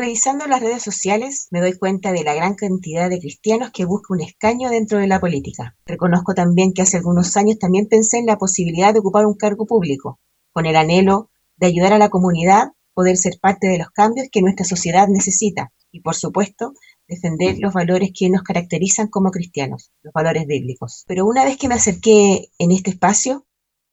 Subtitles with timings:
[0.00, 4.16] Revisando las redes sociales, me doy cuenta de la gran cantidad de cristianos que buscan
[4.16, 5.76] un escaño dentro de la política.
[5.84, 9.66] Reconozco también que hace algunos años también pensé en la posibilidad de ocupar un cargo
[9.66, 10.18] público,
[10.52, 14.40] con el anhelo de ayudar a la comunidad, poder ser parte de los cambios que
[14.40, 16.72] nuestra sociedad necesita y, por supuesto,
[17.06, 21.04] defender los valores que nos caracterizan como cristianos, los valores bíblicos.
[21.08, 23.44] Pero una vez que me acerqué en este espacio,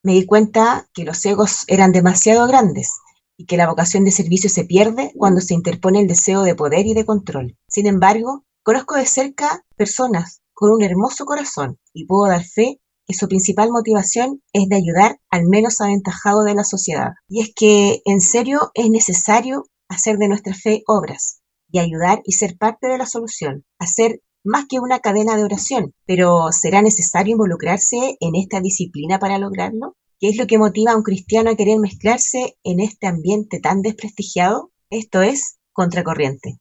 [0.03, 2.93] me di cuenta que los egos eran demasiado grandes
[3.37, 6.87] y que la vocación de servicio se pierde cuando se interpone el deseo de poder
[6.87, 7.55] y de control.
[7.67, 13.13] Sin embargo, conozco de cerca personas con un hermoso corazón y puedo dar fe que
[13.13, 17.13] su principal motivación es de ayudar al menos aventajado de la sociedad.
[17.29, 22.33] Y es que en serio es necesario hacer de nuestra fe obras y ayudar y
[22.33, 27.33] ser parte de la solución, hacer más que una cadena de oración, pero ¿será necesario
[27.33, 29.95] involucrarse en esta disciplina para lograrlo?
[30.19, 33.83] ¿Qué es lo que motiva a un cristiano a querer mezclarse en este ambiente tan
[33.83, 34.71] desprestigiado?
[34.89, 36.57] Esto es Contracorriente.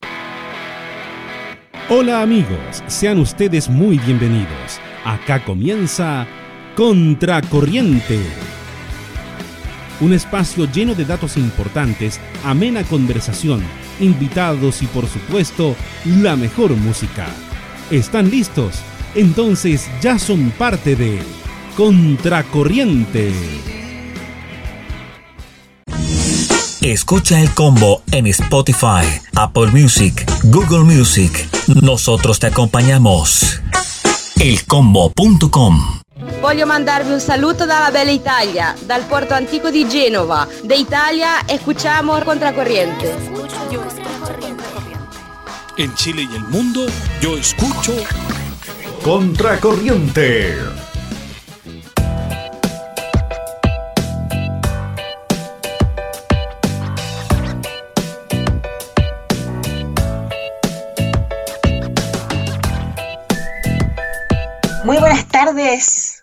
[1.88, 4.78] Hola amigos, sean ustedes muy bienvenidos.
[5.06, 6.26] Acá comienza
[6.76, 8.20] Contracorriente.
[10.02, 13.62] Un espacio lleno de datos importantes, amena conversación,
[14.00, 17.26] invitados y por supuesto la mejor música.
[17.90, 18.82] ¿Están listos?
[19.14, 21.20] Entonces ya son parte de
[21.76, 23.34] Contracorriente.
[26.80, 31.46] Escucha el combo en Spotify, Apple Music, Google Music.
[31.82, 33.60] Nosotros te acompañamos.
[34.40, 36.00] Elcombo.com
[36.40, 40.48] Voglio mandarvi un saluto dalla bella Italia, dal porto antico di Genova.
[40.64, 43.14] De Italia escuchamos Contracorriente.
[45.76, 46.86] En Chile y el mundo,
[47.20, 47.92] yo escucho
[49.04, 50.85] Contracorriente.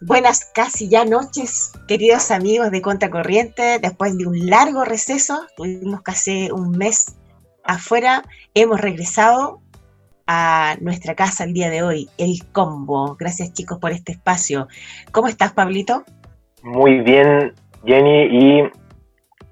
[0.02, 3.80] Buenas casi ya noches, queridos amigos de Contracorriente.
[3.80, 7.18] Después de un largo receso, tuvimos casi un mes
[7.64, 8.22] afuera,
[8.54, 9.62] hemos regresado
[10.28, 13.16] a nuestra casa el día de hoy, el combo.
[13.20, 14.68] Gracias chicos por este espacio.
[15.12, 16.04] ¿Cómo estás, Pablito?
[16.62, 17.54] Muy bien,
[17.86, 18.72] Jenny, y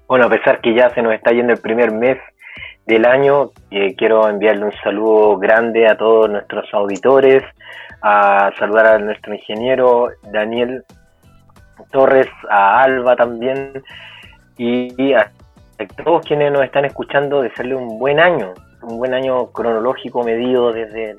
[0.06, 2.18] bueno, a pesar que ya se nos está yendo el primer mes
[2.86, 7.42] del año, eh, quiero enviarle un saludo grande a todos nuestros auditores,
[8.02, 10.84] a saludar a nuestro ingeniero Daniel
[11.90, 13.82] Torres, a Alba también
[14.58, 15.30] y a
[16.04, 21.16] todos quienes nos están escuchando desearle un buen año, un buen año cronológico medido desde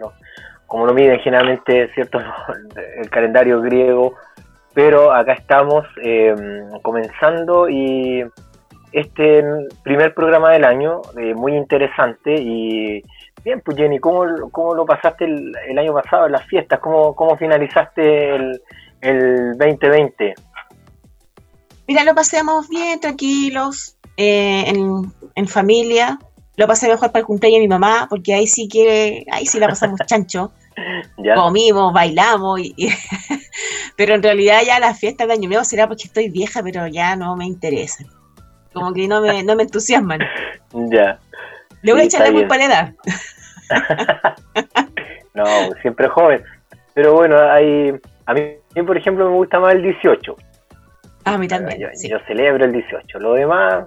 [0.68, 2.20] como lo miden generalmente cierto
[2.98, 4.16] el calendario griego,
[4.74, 6.34] pero acá estamos eh,
[6.82, 8.26] comenzando y
[8.92, 9.44] este
[9.84, 13.04] primer programa del año eh, muy interesante y
[13.44, 16.80] Bien, pues Jenny, ¿cómo, cómo lo pasaste el, año pasado en las fiestas?
[16.80, 18.62] ¿Cómo, cómo finalizaste el,
[19.02, 20.34] el 2020?
[21.88, 26.20] Mira, lo pasamos bien, tranquilos, eh, en, en, familia.
[26.56, 29.60] Lo pasé mejor para el cumpleaños de mi mamá, porque ahí sí que, ahí sí
[29.60, 30.54] la pasamos chancho.
[31.36, 32.74] Comimos, bailamos, y,
[33.98, 37.16] pero en realidad ya las fiestas de Año Nuevo será porque estoy vieja, pero ya
[37.16, 38.08] no me interesan.
[38.74, 40.22] Como que no me, no me entusiasman.
[40.90, 41.20] Ya.
[41.84, 42.94] Le voy a echar la culpa a la edad.
[45.34, 45.46] no,
[45.82, 46.44] siempre joven.
[46.94, 47.94] Pero bueno, hay,
[48.26, 48.56] a mí,
[48.86, 50.36] por ejemplo, me gusta más el 18.
[51.26, 51.80] A mí también.
[51.80, 53.20] Yo, celebro el 18.
[53.20, 53.86] Lo demás,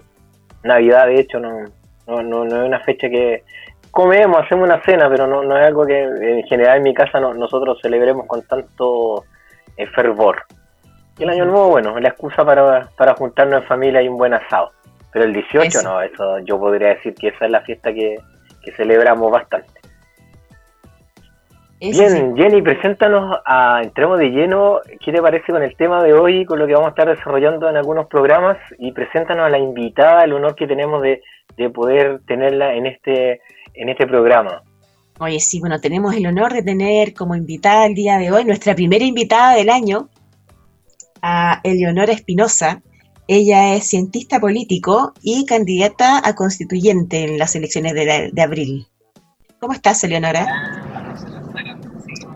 [0.62, 1.64] Navidad, de hecho, no,
[2.06, 3.44] no, no, no, es una fecha que
[3.90, 7.18] comemos, hacemos una cena, pero no, no es algo que en general en mi casa
[7.18, 9.24] nosotros celebremos con tanto
[9.76, 10.44] eh, fervor.
[11.18, 14.18] Y el año nuevo, bueno, es la excusa para, para juntarnos en familia y un
[14.18, 14.72] buen asado.
[15.12, 18.16] Pero el 18 no, eso yo podría decir que esa es la fiesta que,
[18.76, 19.70] celebramos bastante.
[21.78, 26.44] Bien, Jenny, preséntanos, a, entremos de lleno, ¿qué te parece con el tema de hoy,
[26.44, 28.58] con lo que vamos a estar desarrollando en algunos programas?
[28.78, 31.22] Y preséntanos a la invitada, el honor que tenemos de,
[31.56, 33.40] de poder tenerla en este,
[33.74, 34.62] en este programa.
[35.18, 38.74] Oye, sí, bueno, tenemos el honor de tener como invitada el día de hoy, nuestra
[38.74, 40.10] primera invitada del año,
[41.22, 42.82] a Eleonora Espinosa.
[43.28, 48.86] Ella es cientista político y candidata a constituyente en las elecciones de, abril.
[49.58, 50.46] ¿Cómo estás, Eleonora?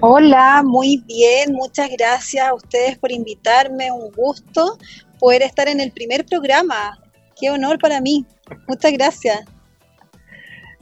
[0.00, 4.78] Hola, muy bien, muchas gracias a ustedes por invitarme, un gusto
[5.20, 6.98] poder estar en el primer programa.
[7.40, 8.26] Qué honor para mí.
[8.66, 9.44] Muchas gracias.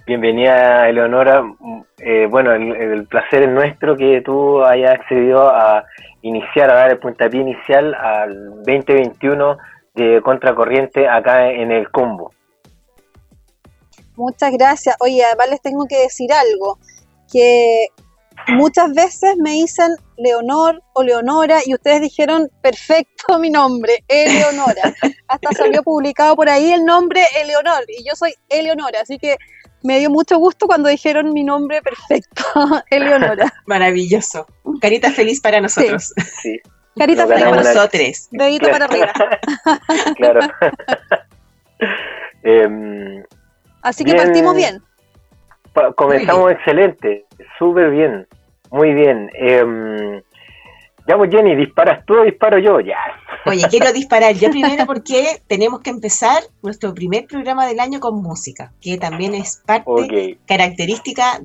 [0.06, 1.44] Bienvenida, Eleonora.
[1.98, 5.84] Eh, bueno, el, el, placer es nuestro que tú hayas accedido a
[6.22, 9.58] iniciar, a dar el puntapié inicial al 2021
[9.98, 12.32] de contracorriente acá en el combo.
[14.16, 14.96] Muchas gracias.
[15.00, 16.78] Oye, además les tengo que decir algo,
[17.30, 17.88] que
[18.48, 24.94] muchas veces me dicen Leonor o Leonora y ustedes dijeron perfecto mi nombre, Eleonora.
[25.28, 29.36] Hasta salió publicado por ahí el nombre Eleonor y yo soy Eleonora, así que
[29.82, 32.44] me dio mucho gusto cuando dijeron mi nombre perfecto,
[32.90, 33.52] Eleonora.
[33.66, 34.46] Maravilloso.
[34.80, 36.12] Carita feliz para nosotros.
[36.42, 36.60] Sí.
[36.98, 38.28] Carita ganamos para una- Nosotros.
[38.30, 39.12] Dedito para arriba.
[40.16, 40.40] claro.
[42.42, 43.22] Em,
[43.82, 44.24] Así que Bien.
[44.24, 44.82] partimos bien.
[45.72, 47.24] pa- comenzamos excelente,
[47.58, 48.26] súper bien,
[48.70, 49.30] muy bien.
[49.34, 50.20] Em,
[51.06, 52.80] ya pues Jenny, ¿disparas tú o disparo yo?
[52.80, 52.96] Ya.
[53.46, 58.20] Oye, quiero disparar yo primero porque tenemos que empezar nuestro primer programa del año con
[58.22, 60.46] música, que también es parte Ok.
[60.46, 61.40] característica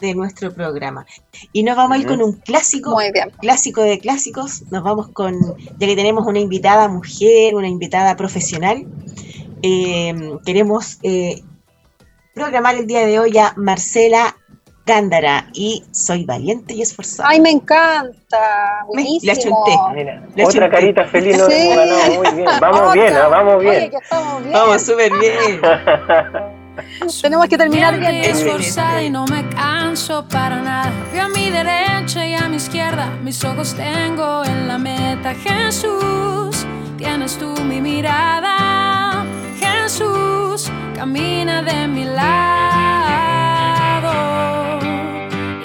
[0.00, 1.06] de nuestro programa.
[1.52, 3.30] Y nos vamos a ir con un clásico, Muy bien.
[3.40, 4.62] clásico de clásicos.
[4.70, 5.34] Nos vamos con,
[5.78, 8.86] ya que tenemos una invitada mujer, una invitada profesional,
[9.62, 10.14] eh,
[10.46, 11.42] queremos eh,
[12.34, 14.36] programar el día de hoy a Marcela
[14.86, 17.28] Gándara y Soy Valiente y Esforzada.
[17.28, 18.10] Ay, me encanta.
[18.92, 19.04] Me- la
[19.34, 19.64] Buenísimo.
[19.64, 19.78] chunté.
[19.94, 20.70] Mira, Le otra chunté.
[20.70, 21.70] carita feliz Sí.
[22.16, 22.48] muy bien.
[22.60, 23.14] Vamos bien.
[23.14, 23.28] ¿ah?
[23.28, 23.90] vamos Oye, bien.
[23.90, 24.52] que estamos bien.
[24.52, 25.60] Vamos súper bien.
[27.22, 28.14] Tenemos que terminar bien.
[28.24, 30.92] Esforzada y no me canso para nada.
[31.12, 33.10] Veo a mi derecha y a mi izquierda.
[33.22, 35.34] Mis ojos tengo en la meta.
[35.34, 39.24] Jesús, tienes tú mi mirada.
[39.58, 42.30] Jesús, camina de mi lado.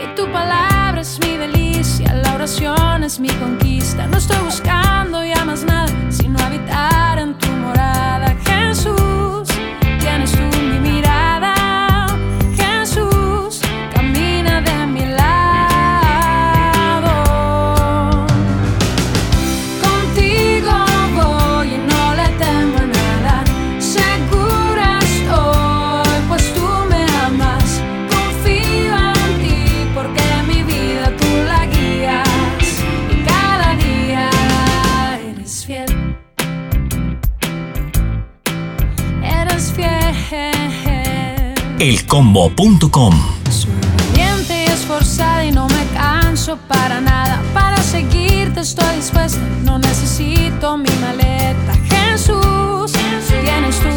[0.03, 2.13] Y tu palabra es mi delicia.
[2.13, 4.07] La oración es mi conquista.
[4.07, 8.35] No estoy buscando ya más nada, sino habitar en tu morada.
[8.45, 9.47] Jesús,
[9.99, 10.54] tienes tú
[41.89, 43.13] elcombo.com.
[43.51, 47.43] Soy valiente y esforzada y no me canso para nada.
[47.53, 51.73] Para seguirte estoy dispuesta, no necesito mi maleta.
[51.87, 52.91] Jesús,
[53.43, 53.94] tienes tú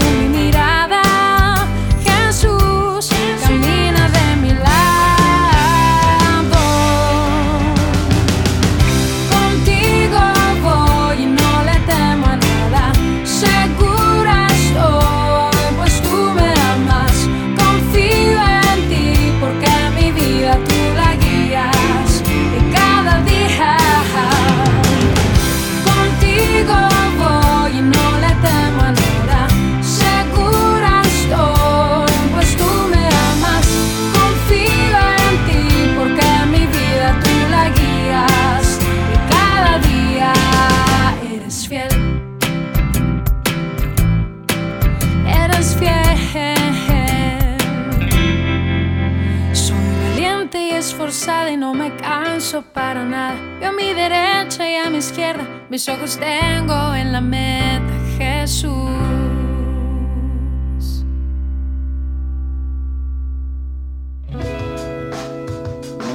[55.78, 57.84] Mis ojos tengo en la meta,
[58.19, 58.72] Jesús.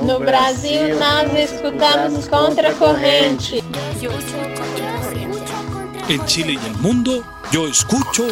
[0.06, 3.64] No Brasil, nós escutamos contra corrente.
[6.10, 8.28] En Chile y el mundo, yo escucho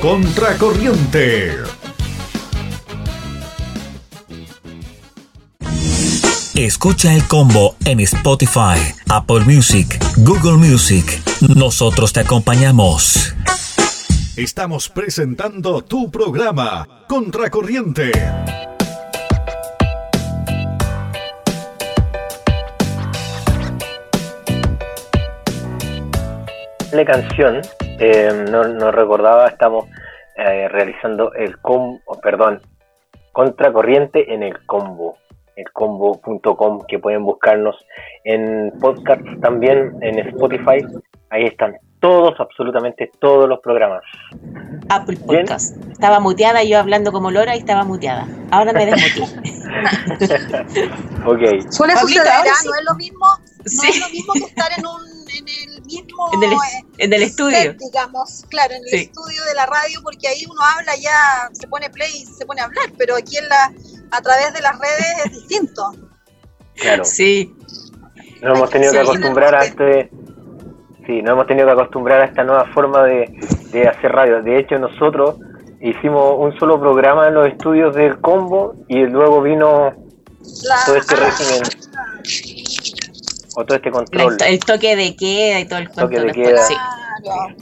[0.00, 1.56] Contracorriente.
[6.60, 8.76] Escucha el combo en Spotify,
[9.08, 11.06] Apple Music, Google Music.
[11.56, 13.34] Nosotros te acompañamos.
[14.36, 18.12] Estamos presentando tu programa Contracorriente.
[26.92, 27.62] La canción,
[27.98, 29.86] eh, no, no recordaba, estamos
[30.36, 32.60] eh, realizando el combo, perdón,
[33.32, 35.16] contracorriente en el combo,
[35.56, 37.76] elcombo.com, que pueden buscarnos
[38.24, 40.84] en podcast también, en Spotify,
[41.30, 44.02] ahí están todos, absolutamente todos los programas.
[44.88, 45.44] Apple Bien.
[45.44, 45.76] Podcast.
[45.92, 48.26] Estaba muteada yo hablando como Lora y estaba muteada.
[48.50, 49.50] Ahora me desmuteé.
[51.26, 52.42] Ok, Suele suceder, ¿ah?
[52.60, 52.68] sí.
[52.68, 53.88] no es lo mismo, no Sí.
[53.90, 56.56] es lo mismo que estar en un en el mismo En el, eh,
[56.98, 57.56] en el estudio.
[57.56, 58.96] set, digamos, claro, en el Sí.
[59.04, 62.60] estudio de la radio, porque ahí uno habla ya, se pone play y se pone
[62.62, 63.72] a hablar, pero aquí en la
[64.10, 65.82] a través de las redes es distinto.
[66.76, 67.04] claro.
[67.04, 67.54] Sí,
[68.42, 70.10] Nos hemos tenido que acostumbrar a este.
[71.06, 73.26] Sí, nos hemos tenido que acostumbrar a esta nueva forma de,
[73.72, 74.42] de hacer radio.
[74.42, 75.36] De hecho, nosotros
[75.80, 79.94] hicimos un solo programa en los estudios del combo y luego vino
[80.86, 81.62] todo este régimen
[83.56, 84.36] o todo este control.
[84.46, 86.02] el toque de queda y todo el cuento.
[86.02, 86.62] Toque de queda.
[86.62, 86.74] sí.
[87.22, 87.54] Claro.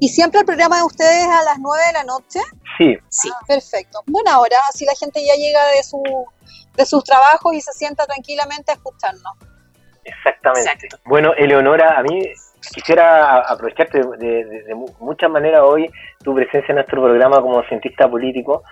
[0.00, 2.40] ¿Y siempre el programa de ustedes a las 9 de la noche?
[2.78, 3.30] Sí, Sí.
[3.46, 4.00] Perfecto.
[4.06, 6.02] Buena hora, así la gente ya llega de, su,
[6.76, 9.34] de sus trabajos y se sienta tranquilamente a escucharnos.
[10.04, 10.70] exactamente.
[10.72, 10.96] Exacto.
[11.04, 12.22] Bueno, Eleonora, a mí
[12.72, 15.90] quisiera aprovecharte de, de- de mu- muchas maneras hoy
[16.24, 18.62] tu presencia en nuestro programa como cientista político.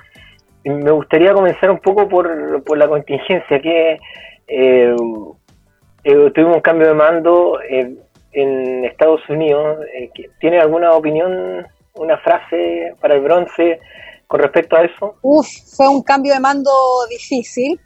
[0.65, 3.99] Me gustaría comenzar un poco por, por la contingencia, que
[4.47, 4.95] eh,
[6.05, 7.97] eh, tuvimos un cambio de mando eh,
[8.33, 9.79] en Estados Unidos.
[9.95, 13.81] eh, ¿Tiene alguna opinión, una frase para el bronce
[14.27, 15.17] con respecto a eso?
[15.23, 16.71] Uf, fue un cambio de mando
[17.09, 17.81] difícil.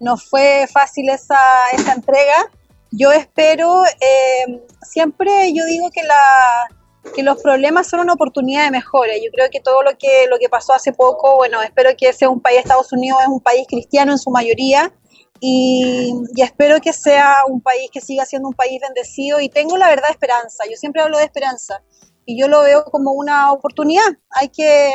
[0.00, 1.38] No fue fácil esa,
[1.72, 2.50] esa entrega.
[2.90, 8.70] Yo espero, eh, siempre yo digo que, la, que los problemas son una oportunidad de
[8.70, 9.14] mejora.
[9.16, 12.28] Yo creo que todo lo que, lo que pasó hace poco, bueno, espero que sea
[12.28, 14.92] un país, Estados Unidos es un país cristiano en su mayoría.
[15.40, 19.88] Y, espero que sea un país que siga siendo un país bendecido y tengo la
[19.88, 20.64] verdad esperanza.
[20.70, 21.82] Yo siempre hablo de esperanza
[22.24, 24.16] y yo lo veo como una oportunidad.
[24.30, 24.92] Hay que,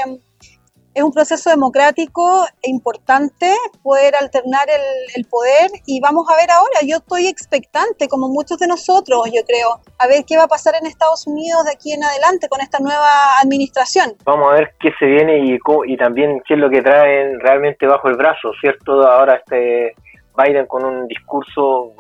[0.94, 3.54] es un proceso democrático e importante
[3.84, 4.68] poder alternar
[5.16, 9.42] el, poder y vamos a ver ahora, yo estoy expectante como muchos de nosotros, yo
[9.46, 12.62] creo, a ver qué va a pasar en Estados Unidos de aquí en adelante con
[12.62, 14.14] esta nueva administración.
[14.26, 17.86] Vamos a ver qué se viene y, y también qué es lo que traen realmente
[17.86, 19.08] bajo el brazo, ¿cierto?
[19.08, 19.94] Ahora este
[20.44, 21.94] Biden con un discurso,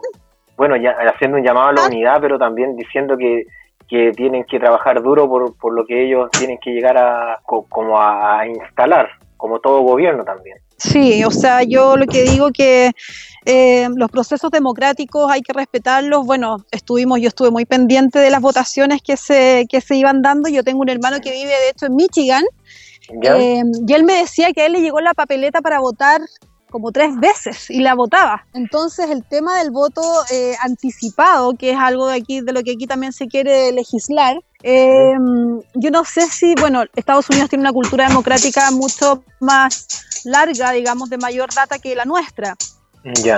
[0.57, 3.43] bueno, ya haciendo un llamado a la unidad, pero también diciendo que,
[3.87, 7.65] que tienen que trabajar duro por, por lo que ellos tienen que llegar a co-
[7.69, 10.57] como a, instalar, como todo gobierno también.
[10.77, 12.91] Sí, o sea, yo lo que digo que
[13.45, 16.25] eh, los procesos democráticos hay que respetarlos.
[16.25, 20.47] Bueno, estuvimos, yo estuve muy pendiente de las votaciones que se, que se iban dando.
[20.49, 22.43] Yo tengo un hermano que vive, de hecho, en Michigan.
[23.23, 26.21] Eh, y él me decía que a él le llegó la papeleta para votar
[26.69, 28.45] como tres veces y la votaba.
[28.53, 32.71] Entonces el tema del voto eh, anticipado, que es algo de aquí de lo que
[32.71, 35.13] aquí también se quiere legislar, eh,
[35.75, 39.87] yo no sé si, bueno, Estados Unidos tiene una cultura democrática mucho más
[40.25, 42.55] larga, digamos, de mayor data que la nuestra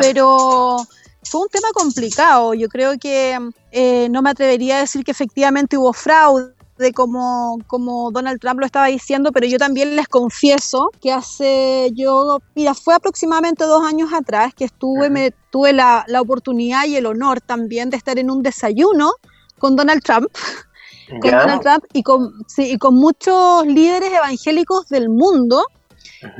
[0.01, 0.77] pero
[1.23, 2.53] fue un tema complicado.
[2.53, 3.37] Yo creo que
[3.71, 6.53] eh, no me atrevería a decir que efectivamente hubo fraude.
[6.93, 12.39] Como, como Donald Trump lo estaba diciendo, pero yo también les confieso que hace yo,
[12.55, 17.05] mira, fue aproximadamente dos años atrás que estuve, me tuve la, la oportunidad y el
[17.05, 19.11] honor también de estar en un desayuno
[19.59, 20.27] con Donald Trump
[21.19, 21.31] con.
[21.31, 25.65] Donald Trump y con, sí, y con muchos líderes evangélicos del mundo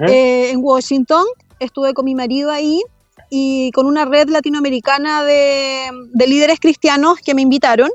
[0.08, 1.26] eh, en Washington.
[1.60, 2.82] Estuve con mi marido ahí
[3.30, 7.90] y con una red latinoamericana de, de líderes cristianos que me invitaron.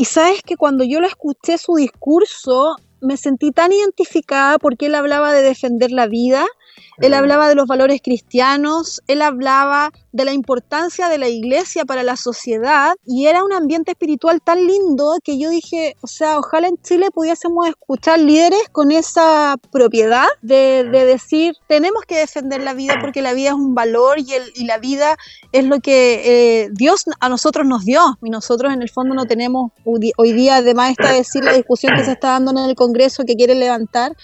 [0.00, 4.94] Y sabes que cuando yo lo escuché su discurso, me sentí tan identificada porque él
[4.94, 6.46] hablaba de defender la vida,
[6.98, 12.02] él hablaba de los valores cristianos, él hablaba de la importancia de la iglesia para
[12.02, 16.68] la sociedad y era un ambiente espiritual tan lindo que yo dije, o sea, ojalá
[16.68, 22.74] en Chile pudiésemos escuchar líderes con esa propiedad de, de decir, tenemos que defender la
[22.74, 25.16] vida porque la vida es un valor y, el, y la vida
[25.52, 28.00] es lo que eh, Dios a nosotros nos dio.
[28.22, 32.04] Y nosotros en el fondo no tenemos hoy día, además está decir la discusión que
[32.04, 34.16] se está dando en el Congreso que quiere levantar,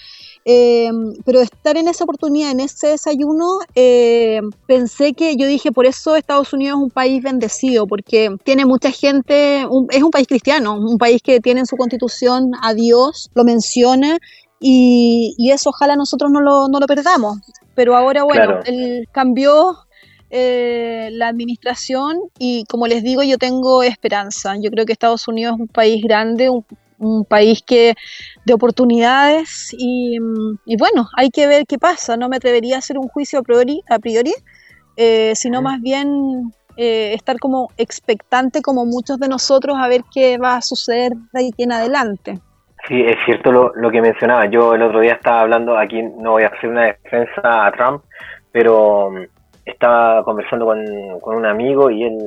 [0.44, 0.90] eh,
[1.24, 6.16] pero estar en esa oportunidad, en ese desayuno, eh, pensé que yo dije, por eso
[6.16, 10.74] Estados Unidos es un país bendecido, porque tiene mucha gente, un- es un país cristiano,
[10.78, 14.18] un país que tiene en su constitución a Dios, lo menciona,
[14.60, 17.38] y, y eso ojalá nosotros no lo, no lo perdamos.
[17.74, 18.62] Pero ahora, bueno, Claro.
[18.64, 19.76] el, cambió
[20.30, 24.54] eh, la administración y como les digo, yo tengo esperanza.
[24.60, 26.64] Yo creo que Estados Unidos es un país grande, un,
[26.98, 27.94] un país que
[28.44, 32.16] de oportunidades y, mm, y bueno, hay que ver qué pasa.
[32.16, 34.32] No me atrevería a hacer un juicio a priori, a priori
[34.96, 40.38] eh, sino más bien eh, estar como expectante como muchos de nosotros a ver qué
[40.38, 42.38] va a suceder de ahí en adelante.
[42.86, 44.46] Sí, es cierto lo, lo que mencionaba.
[44.46, 48.04] Yo el otro día estaba hablando, aquí no voy a hacer una defensa a Trump,
[48.52, 49.24] pero mm,
[49.64, 50.84] estaba conversando con,
[51.20, 52.18] con un amigo y él,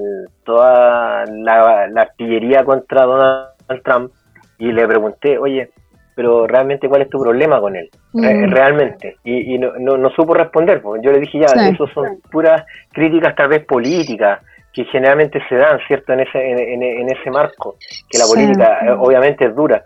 [0.44, 4.12] toda la, la artillería contra Donald Trump,
[4.58, 5.70] y le pregunté, oye,
[6.18, 8.50] pero realmente cuál es tu problema con él, Mm.
[8.52, 9.18] realmente.
[9.24, 11.70] Y, y no, no, no supo responder, pues yo le dije ya, Sí.
[11.76, 14.40] eso son puras críticas tal vez políticas
[14.74, 16.14] que generalmente se dan, ¿cierto?
[16.14, 17.76] En ese, en, en- ese marco,
[18.10, 19.84] que la política eh, obviamente es dura,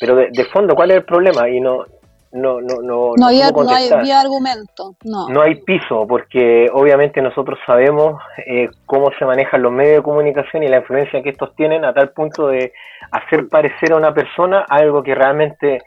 [0.00, 1.48] pero de, de fondo, ¿cuál es el problema?
[1.48, 1.84] Y no,
[2.32, 4.00] no, no, no, No había, no contestar.
[4.00, 5.28] había argumento, no.
[5.28, 10.62] No hay piso, porque obviamente nosotros sabemos eh, cómo se manejan los medios de comunicación
[10.64, 12.72] y la influencia que estos tienen a tal punto de
[13.12, 15.82] hacer parecer a una persona algo que realmente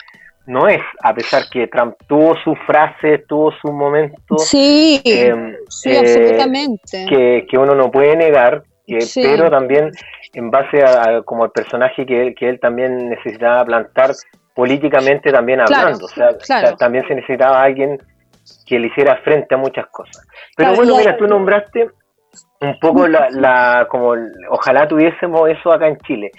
[0.47, 4.37] no es, a pesar que Trump tuvo su frase, tuvo su momento.
[4.37, 7.05] Sí, eh, sí, eh, absolutamente.
[7.09, 9.23] que, que uno no puede negar, que- Sí.
[9.23, 9.91] pero también
[10.33, 14.11] en base a, a como el personaje que él, que él también necesitaba plantar
[14.53, 16.65] políticamente también Claro, hablando, o sea, claro.
[16.65, 17.97] o sea, también se necesitaba alguien
[18.67, 20.25] que le hiciera frente a muchas cosas.
[20.55, 21.89] Pero Claro, bueno, mira, tú nombraste
[22.61, 24.13] un poco la, la como
[24.49, 26.31] ojalá tuviésemos eso acá en Chile.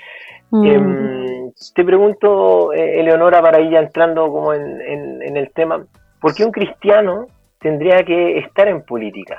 [0.50, 0.66] Mm.
[0.66, 5.84] Em, te pregunto, eh, Eleonora, para ir ya entrando como en, en- en el tema,
[6.20, 7.26] ¿por qué un cristiano
[7.60, 9.36] tendría que estar en política?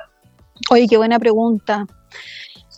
[0.71, 1.85] Oye, qué buena pregunta.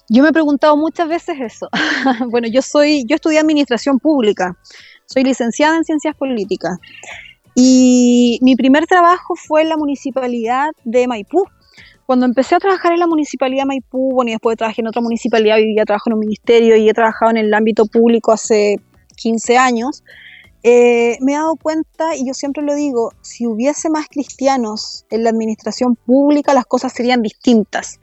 [0.10, 1.70] Yo me he preguntado muchas veces eso.
[2.30, 4.56] bueno, yo soy, yo estudié administración pública,
[5.06, 6.78] soy licenciada en ciencias políticas
[7.56, 11.46] y mi primer trabajo fue en la municipalidad de Maipú.
[12.10, 15.00] Cuando empecé a trabajar en la municipalidad de Maipú, bueno, y después trabajé en otra
[15.00, 18.80] municipalidad, vivía, trabajo en un ministerio y he trabajado en el ámbito público hace
[19.16, 20.04] 15 años,
[20.64, 25.24] eh, me he dado cuenta, y yo siempre lo digo, si hubiese más cristianos en
[25.24, 28.00] la administración pública, las cosas serían distintas.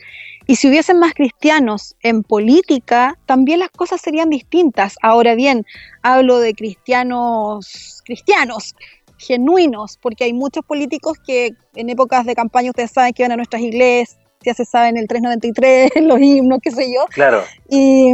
[0.46, 4.94] Y si hubiesen más cristianos en política, también las cosas serían distintas.
[5.02, 5.66] Ahora bien,
[6.02, 8.76] hablo de cristianos, cristianos,
[9.18, 13.36] genuinos, porque hay muchos políticos que en épocas de campaña ustedes saben que van a
[13.36, 18.12] nuestras iglesias, se saben el 393, los himnos, qué sé yo, Claro, y,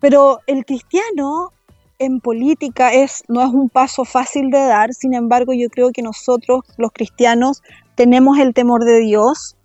[0.00, 1.52] pero el cristiano
[1.98, 6.02] en política es, no es un paso fácil de dar, sin embargo yo creo que
[6.02, 7.62] nosotros los cristianos
[7.94, 9.56] tenemos el temor de Dios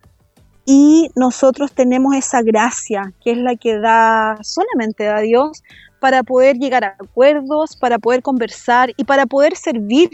[0.66, 5.64] y nosotros tenemos esa gracia que es la que da solamente da Dios
[6.00, 10.10] para poder llegar a acuerdos, para poder conversar y para poder servir.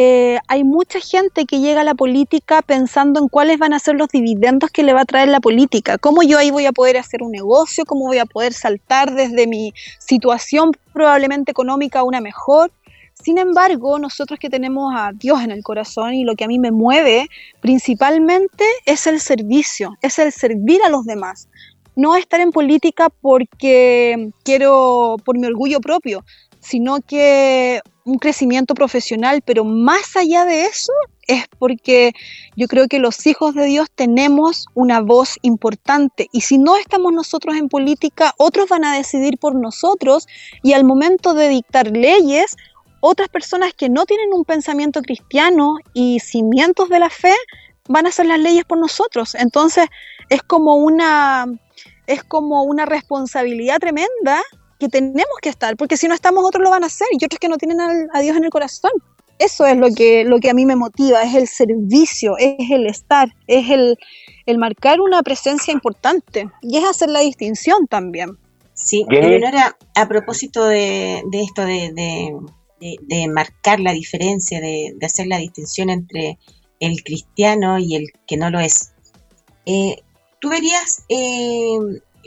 [0.00, 3.96] Eh, hay mucha gente que llega a la política pensando en cuáles van a ser
[3.96, 6.98] los dividendos que le va a traer la política, cómo yo ahí voy a poder
[6.98, 12.20] hacer un negocio, cómo voy a poder saltar desde mi situación probablemente económica a una
[12.20, 12.70] mejor.
[13.14, 16.60] Sin embargo, nosotros que tenemos a Dios en el corazón y lo que a mí
[16.60, 17.28] me mueve
[17.60, 21.48] principalmente es el servicio, es el servir a los demás.
[21.96, 26.22] No estar en política porque quiero, por mi orgullo propio,
[26.68, 30.92] sino que un crecimiento profesional, pero más allá de eso
[31.26, 32.12] es porque
[32.56, 37.12] yo creo que los hijos de Dios tenemos una voz importante y si no estamos
[37.12, 40.26] nosotros en política, otros van a decidir por nosotros
[40.62, 42.56] y al momento de dictar leyes,
[43.00, 47.34] otras personas que no tienen un pensamiento cristiano y cimientos de la fe
[47.88, 49.34] van a hacer las leyes por nosotros.
[49.34, 49.86] Entonces
[50.28, 51.46] es como una
[52.06, 54.42] es como una responsabilidad tremenda
[54.78, 57.38] que tenemos que estar, porque si no estamos otros lo van a hacer y otros
[57.38, 58.92] que no tienen al- a Dios en el corazón.
[59.38, 62.86] Eso es lo que, lo que a mí me motiva, es el servicio, es el
[62.86, 63.96] estar, es el,
[64.46, 68.36] el marcar una presencia importante y es hacer la distinción también.
[68.74, 69.04] Sí.
[69.08, 72.32] Eleonora, a propósito de, de esto de, de-
[72.80, 76.38] de- de marcar la diferencia, de, de hacer la distinción entre
[76.80, 78.92] el cristiano y el que no lo es,
[79.66, 79.96] eh,
[80.40, 81.76] ¿tú verías eh,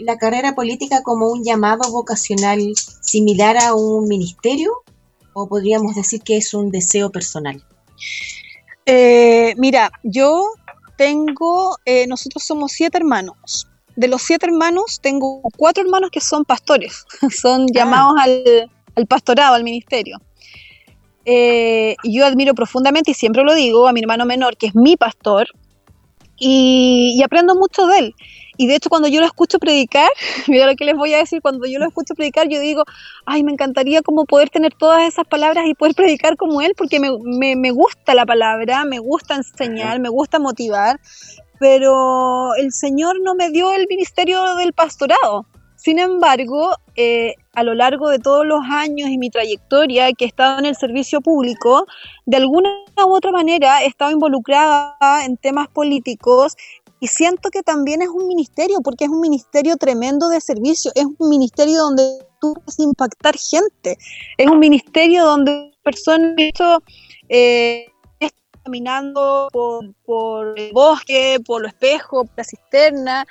[0.02, 2.60] la carrera política como un llamado vocacional
[3.02, 4.84] similar a un ministerio?
[5.34, 7.64] ¿O podríamos decir que es un deseo personal?
[8.86, 10.50] Eh, mira, yo
[10.98, 13.68] tengo, eh, nosotros somos siete hermanos.
[13.96, 19.56] De los siete hermanos, tengo cuatro hermanos que son pastores, son llamados al, al pastorado,
[19.56, 20.18] al ministerio.
[21.26, 24.98] Eh, yo admiro profundamente, y siempre lo digo, a mi hermano menor, que es mi
[24.98, 25.48] pastor,
[26.38, 28.16] y, y aprendo mucho de él.
[28.58, 30.10] Y de hecho, cuando yo lo escucho predicar,
[30.48, 32.84] mira lo que les voy a decir, cuando yo lo escucho predicar, yo digo,
[33.26, 37.00] ay, me encantaría como poder tener todas esas palabras y poder predicar como él, porque
[37.00, 41.00] me, me- me gusta la palabra, me gusta enseñar, me gusta motivar,
[41.60, 45.46] pero el Señor no me dio el ministerio del pastorado.
[45.76, 50.28] Sin embargo, eh, a lo largo de todos los años y mi trayectoria que he
[50.28, 51.88] estado en el servicio público,
[52.28, 56.56] de alguna u otra manera he estado involucrada en temas políticos
[57.02, 61.06] y siento que también es un ministerio, porque es un ministerio tremendo de servicio, es
[61.18, 62.04] un ministerio donde
[62.40, 63.98] tú puedes impactar gente,
[64.38, 66.36] es un ministerio donde personas
[67.28, 67.88] eh,
[68.20, 73.26] están caminando por, por el bosque, por los espejos, por la cisterna,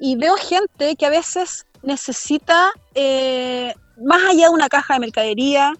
[0.00, 3.72] y veo gente que a veces necesita, eh,
[4.04, 5.74] más allá de una caja de mercadería,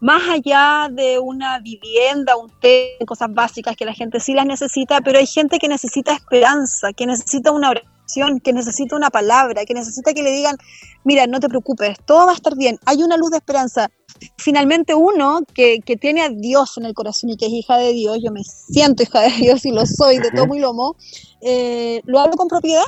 [0.00, 5.00] más allá de una vivienda, un té, cosas básicas que la gente sí las necesita,
[5.00, 9.74] pero hay gente que necesita esperanza, que necesita una oración, que necesita una palabra, que
[9.74, 10.56] necesita que le digan,
[11.04, 13.90] mira, no te preocupes, todo va a estar bien, hay una luz de esperanza.
[14.38, 17.92] Finalmente uno que, que tiene a Dios en el corazón y que es hija de
[17.92, 20.96] Dios, yo me siento hija de Dios y lo soy de tomo y lomo,
[21.42, 22.84] eh, lo hablo con propiedad,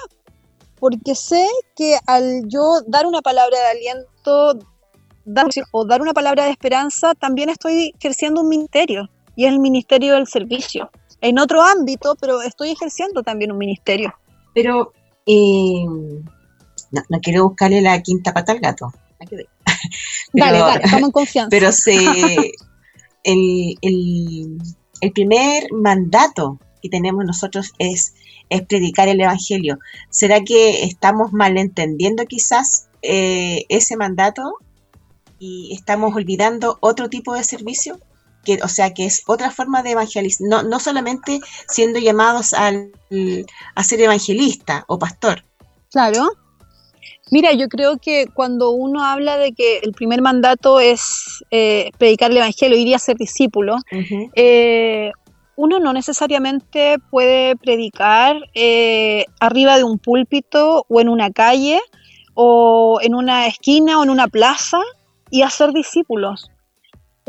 [0.78, 4.58] porque sé que al yo dar una palabra de aliento,
[5.28, 9.60] dar, o dar una palabra de esperanza, también estoy ejerciendo un ministerio, y es el
[9.60, 10.90] ministerio del servicio.
[11.20, 14.14] En otro ámbito, pero estoy ejerciendo también un ministerio.
[14.54, 14.92] Pero
[15.26, 18.92] eh, no, no quiero buscarle la quinta pata al gato.
[19.30, 19.48] Ver.
[20.32, 21.50] dale, dale, estamos en confianza.
[21.50, 21.96] Pero se,
[23.24, 24.58] el, el,
[25.00, 28.14] el primer mandato que tenemos nosotros es,
[28.48, 29.78] es predicar el Evangelio.
[30.10, 34.42] ¿Será que estamos malentendiendo quizás eh, ese mandato
[35.38, 37.98] y estamos olvidando otro tipo de servicio?
[38.44, 42.92] Que, o sea, que es otra forma de evangelizar, no, no solamente siendo llamados al,
[43.74, 45.44] a ser evangelista o pastor.
[45.90, 46.30] Claro.
[47.30, 52.30] Mira, yo creo que cuando uno habla de que el primer mandato es eh, predicar
[52.30, 53.76] el Evangelio, ir a ser discípulo,
[54.34, 55.12] eh,
[55.56, 61.80] uno no necesariamente puede predicar eh, arriba de un púlpito o en una calle
[62.34, 64.78] o en una esquina o en una plaza
[65.30, 66.50] y hacer discípulos.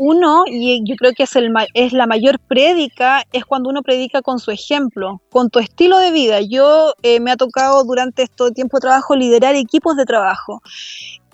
[0.02, 4.22] Uno, y yo creo que es, el, es la mayor prédica, es cuando uno predica
[4.22, 6.40] con su ejemplo, con tu estilo de vida.
[6.40, 10.62] Yo eh, me ha tocado durante este tiempo de trabajo liderar equipos de trabajo.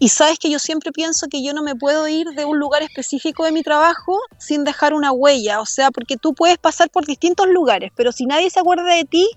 [0.00, 2.82] Y sabes que yo siempre pienso que yo no me puedo ir de un lugar
[2.82, 5.60] específico de mi trabajo sin dejar una huella.
[5.60, 9.04] O sea, porque tú puedes pasar por distintos lugares, pero si nadie se acuerda de
[9.04, 9.28] ti,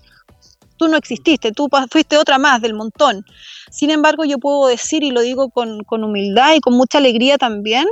[0.80, 3.22] tú no exististe, tú fuiste otra más del montón.
[3.70, 7.86] Sin embargo, yo puedo decir, y lo digo con, humildad y con mucha alegría también,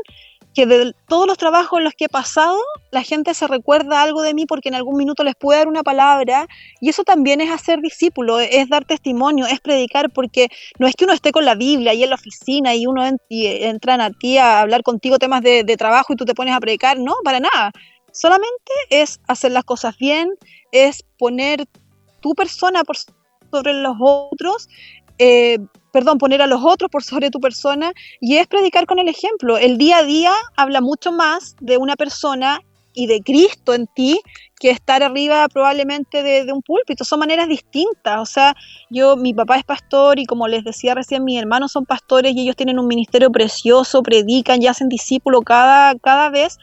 [0.55, 2.57] que de todos los trabajos en los que he pasado,
[2.91, 5.83] la gente se recuerda algo de mí porque en algún minuto les puede dar una
[5.83, 6.47] palabra
[6.81, 10.49] y eso también es hacer discípulo, es dar testimonio, es predicar porque
[10.79, 13.19] no es que uno esté con la Biblia ahí en la oficina y uno en-
[13.29, 16.55] y entran a ti a hablar contigo temas de, de trabajo y tú te pones
[16.55, 17.71] a predicar, no, para nada.
[18.13, 20.31] Solamente es hacer las cosas bien,
[20.73, 21.67] es poner
[22.21, 22.97] tu persona por
[23.51, 24.69] sobre los otros,
[25.19, 25.59] eh,
[25.93, 29.59] perdón, poner a los otros por sobre tu persona y es predicar con el ejemplo.
[29.59, 32.61] El día a día habla mucho más de una persona
[32.95, 34.21] y de Cristo en ti
[34.59, 37.05] que estar arriba probablemente de, un púlpito.
[37.05, 38.19] Son maneras distintas.
[38.19, 38.57] O sea,
[38.91, 42.41] yo, mi papá es pastor y como les decía recién, mis hermanos son pastores y
[42.41, 46.59] ellos tienen un ministerio precioso, predican y hacen discípulo cada, cada vez,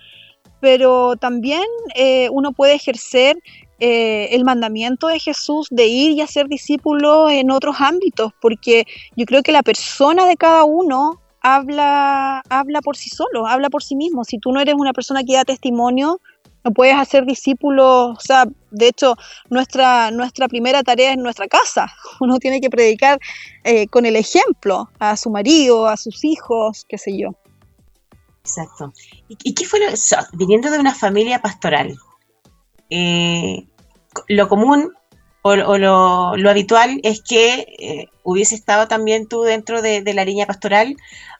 [0.59, 1.63] pero también
[1.95, 3.37] eh, uno puede ejercer
[3.79, 8.85] eh, el mandamiento de Jesús de ir y hacer discípulos en otros ámbitos, porque
[9.15, 13.83] yo creo que la persona de cada uno habla, habla por sí solo, habla por
[13.83, 14.23] sí mismo.
[14.23, 16.19] Si tú no eres una persona que da testimonio,
[16.63, 19.15] no puedes hacer discípulos, o sea, de hecho,
[19.49, 21.87] nuestra, nuestra primera tarea es nuestra casa.
[22.19, 23.19] Uno tiene que predicar
[23.63, 27.29] eh, con el ejemplo a su marido, a sus hijos, qué sé yo.
[28.41, 28.93] Exacto.
[29.27, 29.87] ¿Y, qué fue lo,
[30.33, 31.95] viniendo de una familia pastoral?
[32.89, 33.67] Eh,
[34.27, 34.93] lo común
[35.41, 40.13] o, o lo, lo habitual es que eh, hubiese estado también tú dentro de, de
[40.13, 40.95] la línea pastoral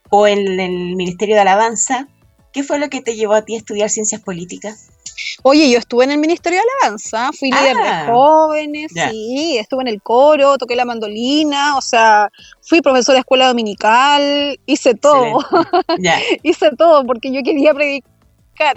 [0.10, 2.08] o en el Ministerio de Alabanza.
[2.52, 4.90] ¿Qué fue lo que te llevó a ti a estudiar ciencias políticas?
[5.44, 9.82] Oye, yo estuve en el Ministerio de Alabanza, fui líder Ah, de jóvenes, sí, estuve
[9.84, 12.30] en el coro, toqué la mandolina, o sea,
[12.62, 15.40] fui profesora de escuela dominical, hice todo,
[16.44, 18.12] hice todo porque yo quería predicar,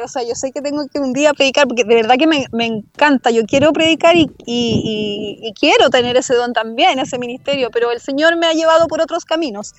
[0.03, 2.47] o sea, yo sé que tengo que un día predicar porque de verdad que me,
[2.53, 7.19] me encanta, yo quiero predicar y, y- y- y quiero tener ese don también, ese
[7.19, 9.73] ministerio, pero el Señor me ha llevado por otros caminos.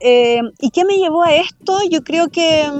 [0.00, 1.78] Eh, ¿Y qué me llevó a esto?
[1.90, 2.70] Yo creo que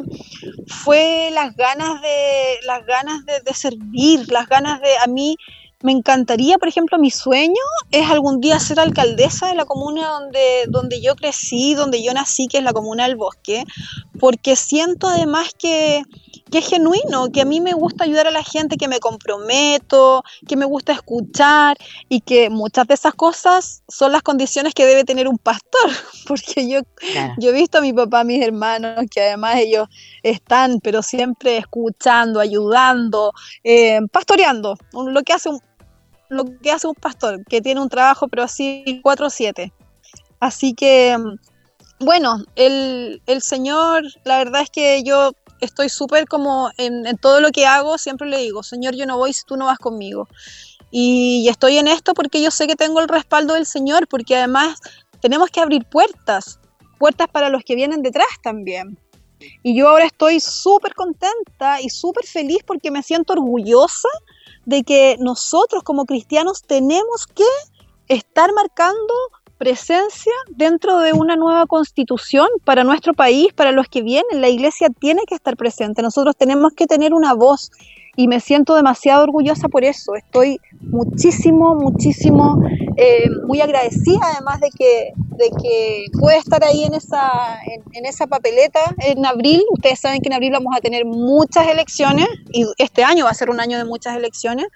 [0.67, 5.37] fue las ganas de las ganas de, de servir, las ganas de a mí
[5.85, 10.65] me encantaría, por ejemplo, mi sueño es algún día ser alcaldesa de la comuna donde,
[10.69, 13.65] donde yo crecí, donde yo nací, que es la comuna del bosque,
[14.19, 16.03] porque siento además que,
[16.51, 20.23] que es genuino, que a mí me gusta ayudar a la gente, que me comprometo,
[20.49, 21.77] que me gusta escuchar
[22.09, 25.91] y que muchas de esas cosas son las condiciones que debe tener un pastor,
[26.27, 26.81] porque yo
[27.13, 27.35] Claro.
[27.37, 29.87] yo he visto a mi papá, a mis hermanos, que además ellos
[30.23, 35.61] están, pero siempre escuchando, ayudando, eh, pastoreando, lo que hace un
[36.29, 39.73] lo que hace un pastor, que tiene un trabajo, pero así 4-7.
[40.41, 46.71] Así que, mm, bueno, el, el Señor, la verdad es que yo estoy súper como
[46.77, 49.57] en, en todo lo que hago, siempre le digo, Señor, yo no voy si tú
[49.57, 50.29] no vas conmigo.
[50.91, 54.37] Y, y estoy en esto porque yo sé que tengo el respaldo del Señor, porque
[54.37, 54.79] además
[55.21, 56.61] tenemos que abrir puertas,
[56.99, 58.99] puertas para los que vienen detrás también.
[59.63, 64.09] Y yo ahora estoy súper contenta y súper feliz porque me siento orgullosa
[64.67, 67.45] de que nosotros como cristianos tenemos que
[68.09, 69.15] estar marcando
[69.59, 74.41] presencia dentro de una nueva constitución para nuestro país, para los que vienen.
[74.41, 77.71] La iglesia tiene que estar presente, nosotros tenemos que tener una voz
[78.17, 80.15] y me siento demasiado orgullosa por eso.
[80.15, 82.61] Estoy muchísimo, muchísimo,
[82.97, 87.59] eh, muy agradecida además de que de que puede estar ahí en esa,
[87.95, 89.63] en, esa papeleta en abril.
[89.71, 93.35] Ustedes saben que en abril vamos a tener muchas elecciones y este año va a
[93.35, 94.67] ser un año de muchas elecciones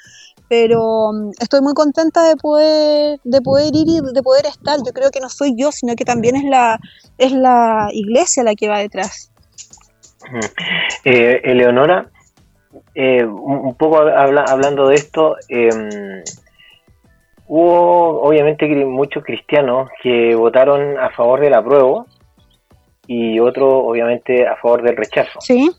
[0.51, 4.93] pero mm, estoy muy contenta de poder de poder ir y de poder estar yo
[4.95, 6.79] creo que no soy yo sino que también es la
[7.19, 9.31] es la iglesia la que va detrás
[10.25, 10.41] Ujú.
[11.05, 12.11] Eh, Eleonora,
[12.95, 15.71] eh, un poco habla- hablando de esto, eh,
[17.49, 22.07] hubo obviamente muchos cristianos que votaron a favor del apruebo
[23.07, 25.41] y otros obviamente a favor del rechazo.
[25.41, 25.71] sí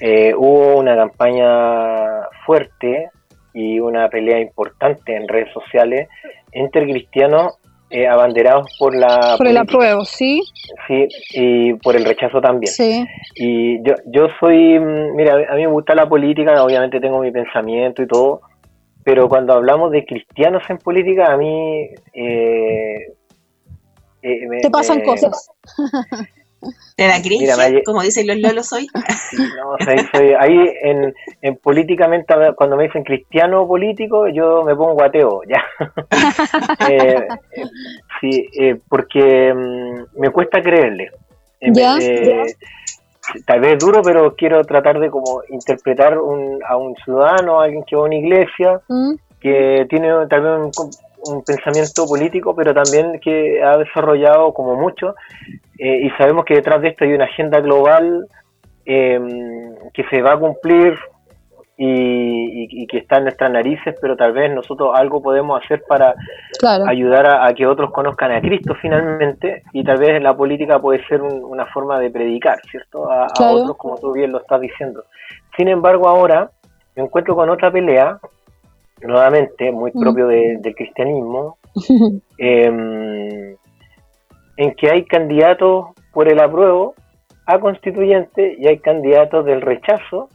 [0.00, 3.10] Eh, hubo una campaña fuerte
[3.54, 6.08] y una pelea importante en redes sociales
[6.52, 7.54] entre cristianos
[7.90, 10.42] eh, abanderados por la por el política, apruebo sí
[10.86, 12.70] sí, y por el rechazo también.
[12.70, 17.18] sí Y yo, yo soy, mm, mira, a mí me gusta la política, obviamente tengo
[17.20, 18.42] mi pensamiento y todo,
[19.04, 21.88] pero cuando hablamos de cristianos en política, a mí...
[22.12, 23.12] eh,
[24.22, 25.50] eh, me- te pasan me- cosas
[26.96, 27.42] ¿Te da cringe?
[27.42, 28.88] Mira, me- Como dicen los lolos hoy.
[29.56, 34.74] No, o sea, soy- ahí en, en políticamente, cuando me dicen cristiano político, yo me
[34.74, 35.64] pongo ateo, ya.
[36.88, 37.14] Eh,
[37.52, 37.62] eh,
[38.20, 41.10] sí, eh, porque mm, me cuesta creerle.
[41.60, 42.54] Eh, Ya, eh,
[43.46, 47.84] Tal vez duro, pero quiero tratar de como interpretar un- a un ciudadano, a alguien
[47.84, 52.72] que va a una iglesia, Mm, que tiene tal vez un, un pensamiento político, pero
[52.74, 55.14] también que ha desarrollado como mucho,
[55.78, 58.26] eh, y sabemos que detrás de esto hay una agenda global
[58.86, 59.20] eh,
[59.92, 60.98] que se va a cumplir
[61.80, 61.86] y,
[62.64, 66.16] y- y que está en nuestras narices, pero tal vez nosotros algo podemos hacer para
[66.58, 70.80] claro ayudar a, a que otros conozcan a Cristo finalmente, y tal vez la política
[70.80, 73.08] puede ser un- una forma de predicar, ¿cierto?
[73.10, 73.28] A,
[73.62, 75.04] otros, como tú bien lo estás diciendo.
[75.56, 76.50] Sin embargo, ahora
[76.96, 78.18] me encuentro con otra pelea,
[79.00, 80.00] nuevamente, muy Mm.
[80.00, 81.58] propio de- del cristianismo,
[82.38, 83.56] em,
[84.56, 86.94] en que hay candidatos por el apruebo
[87.46, 90.28] a constituyente y hay candidatos del rechazo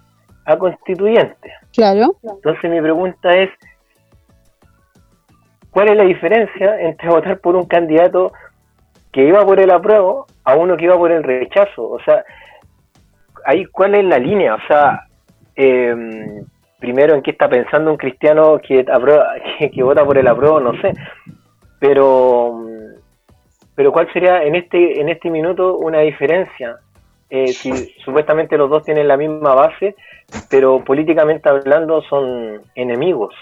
[0.45, 1.53] a constituyente.
[1.73, 3.49] claro Entonces mi pregunta es,
[5.71, 8.32] ¿cuál es la diferencia entre votar por un candidato
[9.12, 11.89] que iba por el apruebo a uno que iba por el rechazo?
[11.89, 12.23] O sea,
[13.45, 14.56] ahí cuál es la línea?
[14.56, 15.08] O sea,
[15.56, 16.45] em,
[16.79, 20.60] primero en qué está pensando un cristiano que, aprueba, que, que vota por el apruebo,
[20.60, 20.93] no sé.
[21.79, 22.65] Pero,
[23.75, 26.77] pero ¿cuál sería en este, en este minuto una diferencia?
[27.29, 27.71] Eh, si
[28.03, 29.95] supuestamente los dos tienen la misma base,
[30.49, 33.33] pero políticamente hablando son enemigos.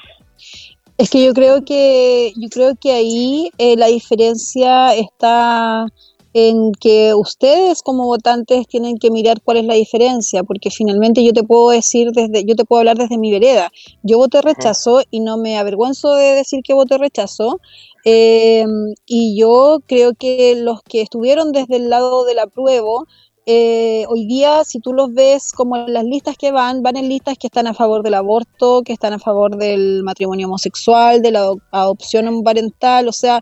[0.98, 5.88] Es que yo creo que yo creo que ahí eh, la diferencia está
[6.34, 11.34] en que ustedes como votantes tienen que mirar cuál es la diferencia, porque finalmente yo
[11.34, 13.72] te puedo decir desde, yo te puedo hablar desde mi vereda.
[14.04, 17.60] Yo voté rechazo y no me avergüenzo de decir que voté rechazo.
[18.06, 18.66] eh,
[19.06, 23.08] y yo creo que los que estuvieron desde el lado del apruebo,
[23.46, 27.10] eh, hoy día, si tú los ves como en las listas que van, van en
[27.10, 31.32] listas que están a favor del aborto, que están a favor del matrimonio homosexual, de
[31.32, 33.40] la ado- adopción parental, o sea,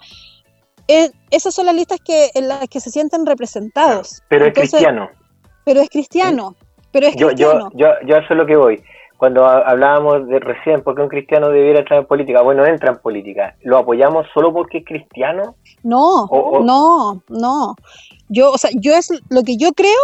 [0.88, 4.22] eh, esas son las listas que en las que se sienten representados.
[4.30, 5.10] Pero es cristiano.
[5.66, 6.56] Pero es cristiano.
[6.92, 7.70] Pero es Yo, cristiano.
[7.74, 8.82] yo, yo, yo a eso es lo que voy.
[9.18, 12.42] Cuando ha- hablábamos de recién, ¿por qué un cristiano debiera entrar en política?
[12.42, 13.56] Bueno, entra en política.
[13.64, 15.56] ¿Lo apoyamos solo porque es cristiano?
[15.84, 17.76] No, O- o- no, no.
[18.30, 20.00] Yo, o sea, yo es lo que yo creo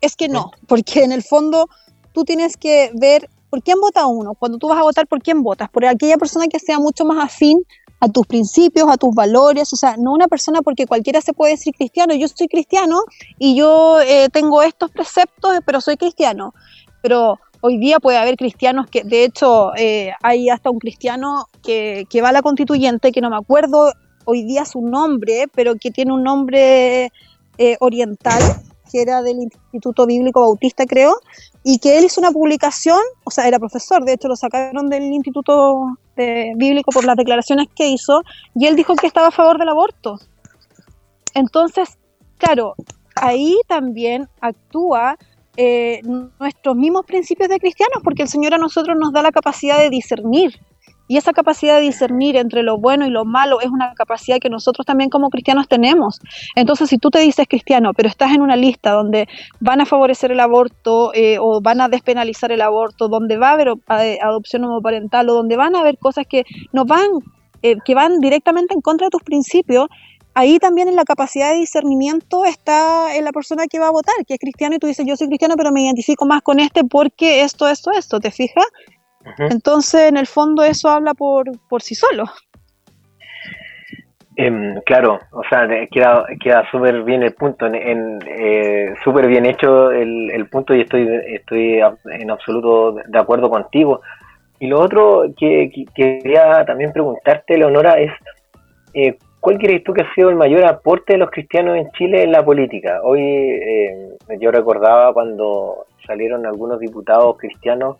[0.00, 1.68] es que no, porque en el fondo
[2.12, 4.34] tú tienes que ver por quién vota uno.
[4.34, 5.68] Cuando tú vas a votar, ¿por quién votas?
[5.70, 7.58] Por aquella persona que sea mucho más afín
[8.00, 11.52] a tus principios, a tus valores, o sea, no una persona porque cualquiera se puede
[11.52, 13.02] decir cristiano, yo soy cristiano
[13.38, 16.52] y yo eh, tengo estos preceptos, pero soy cristiano.
[17.00, 22.06] Pero hoy día puede haber cristianos que, de hecho, eh, hay hasta un cristiano que,
[22.10, 23.92] que va a la constituyente, que no me acuerdo
[24.24, 27.12] hoy día su nombre, pero que tiene un nombre
[27.58, 28.42] eh, oriental,
[28.90, 31.16] que era del Instituto Bíblico Bautista, creo,
[31.64, 35.04] y que él hizo una publicación, o sea, era profesor, de hecho lo sacaron del
[35.04, 38.22] Instituto de- Bíblico por las declaraciones que hizo,
[38.54, 40.18] y él dijo que estaba a favor del aborto.
[41.34, 41.96] Entonces,
[42.36, 42.74] claro,
[43.16, 45.16] ahí también actúa
[45.56, 46.00] eh,
[46.38, 49.90] nuestros mismos principios de cristianos, porque el Señor a nosotros nos da la capacidad de
[49.90, 50.58] discernir.
[51.08, 54.48] Y esa capacidad de discernir entre lo bueno y lo malo es una capacidad que
[54.48, 56.20] nosotros también como cristianos tenemos.
[56.54, 59.28] Entonces, si tú te dices cristiano, pero estás en una lista donde
[59.60, 63.52] van a favorecer el aborto eh, o van a despenalizar el aborto, donde va a
[63.52, 63.68] haber
[64.00, 67.08] eh, adopción homoparental o donde van a haber cosas que nos van,
[67.62, 69.88] eh, que van directamente en contra de tus principios,
[70.34, 74.14] ahí también en la capacidad de discernimiento está en la persona que va a votar,
[74.26, 76.84] que es cristiano y tú dices, yo soy cristiano, pero me identifico más con este
[76.84, 78.64] porque esto, esto, esto, ¿te fijas?
[79.38, 82.24] Entonces, en el fondo, eso habla por, por sí solo.
[84.36, 89.44] Em, claro, o sea, queda, queda súper bien el punto, en, en, eh, súper bien
[89.44, 94.00] hecho el, el punto y estoy, estoy en absoluto de acuerdo contigo.
[94.58, 98.10] Y lo otro que, que quería también preguntarte, Leonora, es
[98.94, 102.22] eh, ¿cuál crees tú que ha sido el mayor aporte de los cristianos en Chile
[102.22, 103.00] en la política?
[103.02, 107.96] Hoy eh, yo recordaba cuando salieron algunos diputados cristianos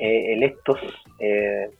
[0.00, 0.78] eh, electos,
[1.18, 1.70] eh,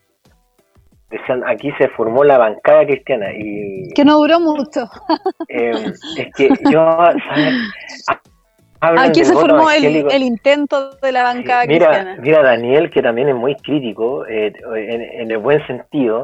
[1.11, 4.89] decían, aquí se formó la bancada cristiana y Que no duró mucho.
[5.49, 6.99] eh, es que yo,
[8.81, 12.17] Aquí se formó el, intento de la bancada Mira, cristiana.
[12.23, 16.23] mira Daniel, que también es muy crítico, eh, en, en el buen sentido.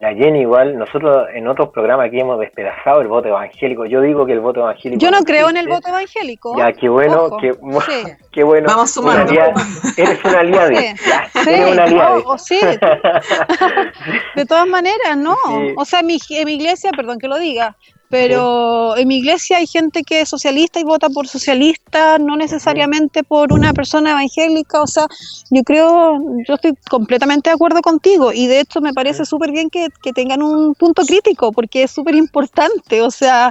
[0.00, 3.84] La Jenny igual, nosotros en otros programas aquí hemos despedazado el voto evangélico.
[3.84, 5.00] Yo digo que el voto evangélico...
[5.04, 6.56] Yo no creo en el voto evangélico.
[6.56, 8.04] Ya, qué bueno, qué, sí.
[8.32, 8.68] qué bueno.
[8.68, 9.32] Vamos sumando.
[9.32, 10.68] Una aliada- eres una aliada.
[10.68, 10.86] Sí,
[11.32, 12.18] sí, eres una aliada.
[12.24, 12.60] no, sí.
[14.36, 15.34] De todas maneras, no.
[15.34, 15.74] Sí.
[15.76, 17.76] O sea, mi, en mi iglesia, perdón que lo diga,
[18.10, 23.22] pero en mi iglesia hay gente que es socialista y vota por socialista, no necesariamente
[23.22, 24.80] por una persona evangélica.
[24.80, 25.06] O sea,
[25.50, 29.68] yo creo, yo estoy completamente de acuerdo contigo y de hecho me parece súper bien
[29.68, 33.02] que, que tengan un punto crítico porque es súper importante.
[33.02, 33.50] O sea,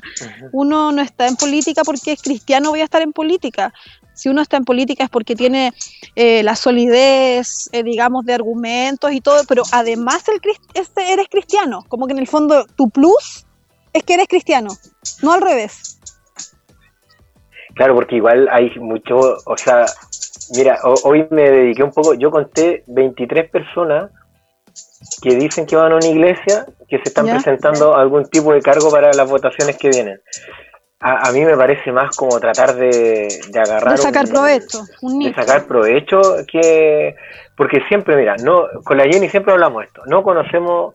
[0.51, 3.73] uno no está en política porque es cristiano, voy a estar en política.
[4.13, 5.73] Si uno está en política es porque tiene
[6.15, 10.41] eh, la solidez, eh, digamos, de argumentos y todo, pero además el,
[10.73, 13.45] este, eres cristiano, como que en el fondo tu plus
[13.97, 14.69] es que eres cristiano,
[15.21, 15.99] no al revés.
[17.75, 19.85] Claro, porque igual hay mucho, o sea,
[20.55, 24.09] mira, ho- hoy me dediqué un poco, yo conté 23 personas
[25.21, 27.33] que dicen que van a una iglesia que se están Ya.
[27.33, 30.19] presentando algún tipo de cargo para las votaciones que vienen.
[30.99, 33.95] A, a mí me parece más como tratar de, de agarrar...
[33.95, 37.15] De sacar un- provecho, un de sacar provecho que
[37.55, 40.93] porque siempre mira no con la Jenny siempre hablamos esto no conocemos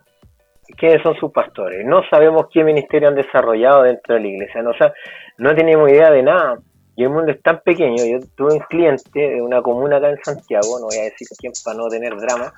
[0.76, 1.84] quiénes son sus pastores.
[1.86, 4.92] No sabemos qué ministerio han desarrollado dentro de la iglesia no o sea
[5.38, 6.58] no tenemos idea de nada.
[6.94, 8.04] Y el mundo es tan pequeño.
[8.04, 11.52] Yo tuve un cliente de una comuna acá en Santiago no voy a decir quién
[11.64, 12.52] para no tener drama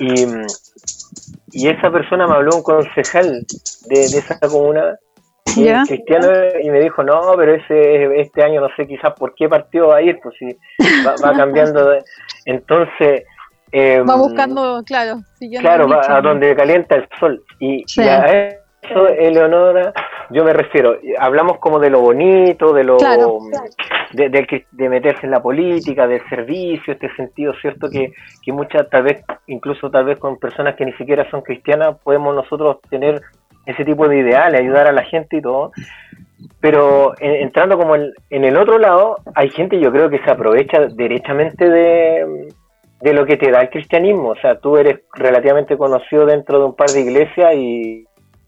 [0.00, 0.24] y,
[1.52, 3.44] y esa persona me habló un concejal
[3.86, 4.98] de, de esa comuna
[5.56, 6.28] y cristiano
[6.62, 9.96] y me dijo no pero ese este año no sé quizás por qué partido va
[9.96, 10.46] a ir pues si
[11.06, 12.02] va, va cambiando de-
[12.44, 13.24] entonces
[13.72, 15.20] em, Va buscando, claro,
[15.60, 18.02] claro va a donde calienta el sol y, Sí.
[18.02, 18.24] y a
[18.82, 19.92] eso Eleonora
[20.30, 23.38] yo me refiero hablamos como de lo bonito de lo Claro.
[24.12, 28.52] de, de que- de meterse en la política del servicio este sentido cierto que, que
[28.52, 32.78] muchas tal vez incluso tal vez con personas que ni siquiera son cristianas podemos nosotros
[32.88, 33.20] tener
[33.66, 35.70] ese tipo de ideales ayudar a la gente y todo
[36.60, 40.30] pero en- entrando como en, en el otro lado, hay gente yo creo que se
[40.30, 42.48] aprovecha derechamente de,
[43.00, 44.30] de lo que te da el cristianismo.
[44.30, 48.06] O sea, tú eres relativamente conocido dentro de un par de iglesias y...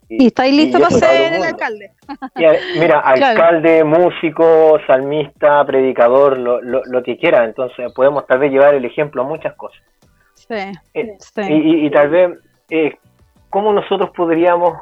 [0.08, 1.90] Y estáis y para eso para ser el alcalde.
[2.36, 3.42] Y, mira, Claro.
[3.42, 7.44] alcalde, músico, salmista, predicador, lo, lo, lo que quiera.
[7.46, 9.80] Entonces podemos tal vez llevar el ejemplo a muchas cosas.
[10.34, 10.54] Sí,
[10.92, 11.40] Eh, sí.
[11.48, 12.30] y, y- tal vez,
[12.68, 12.94] eh,
[13.48, 14.74] ¿cómo nosotros podríamos,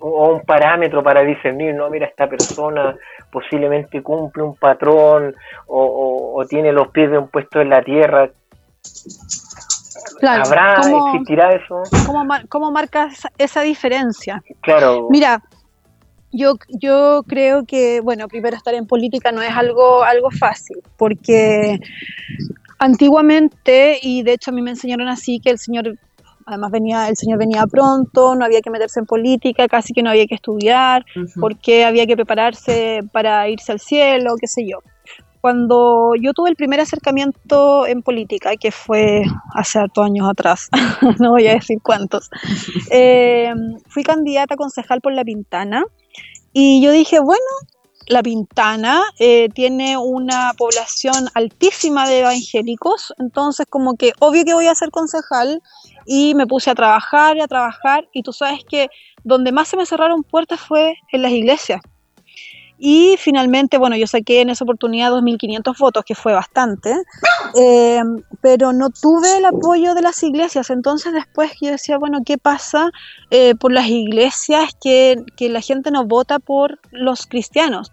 [0.00, 2.94] o o un parámetro para discernir, no, mira, esta persona
[3.32, 5.34] posiblemente cumple un patrón
[5.66, 8.30] o, o- o tiene los pies de un puesto en la tierra?
[10.20, 11.82] Claro, ¿Habrá, ¿cómo- existirá eso?
[12.06, 14.42] ¿Cómo, mar- cómo marcas esa, esa diferencia?
[14.62, 15.40] Claro, Mira,
[16.30, 21.78] yo, yo creo que, bueno, primero estar en política no es algo, algo fácil, porque
[22.78, 25.94] antiguamente, y de hecho a mí me enseñaron así, que el señor,
[26.46, 30.10] además venía, el señor venía pronto, no había que meterse en política, casi que no
[30.10, 31.04] había que estudiar,
[31.40, 34.78] porque había que prepararse para irse al cielo, qué sé yo.
[35.48, 39.22] Cuando yo tuve el primer acercamiento en política, que fue
[39.54, 40.68] hace hartos años atrás,
[41.20, 42.28] no voy a decir cuántos,
[42.90, 43.50] eh,
[43.86, 45.86] fui candidata a concejal por La Pintana
[46.52, 47.46] y yo dije, bueno,
[48.08, 54.66] La Pintana eh, tiene una población altísima de evangélicos, entonces como que obvio que voy
[54.66, 55.62] a ser concejal
[56.04, 58.90] y me puse a trabajar y a trabajar y tú sabes que
[59.24, 61.80] donde más se me cerraron puertas fue en las iglesias.
[62.78, 66.94] Y finalmente, bueno, yo saqué en esa oportunidad 2.500 votos, que fue bastante,
[67.56, 68.00] eh,
[68.40, 70.70] pero no tuve el apoyo de las iglesias.
[70.70, 72.90] Entonces después yo decía, bueno, ¿qué pasa
[73.30, 77.90] eh, por las iglesias que, que la gente no vota por los cristianos?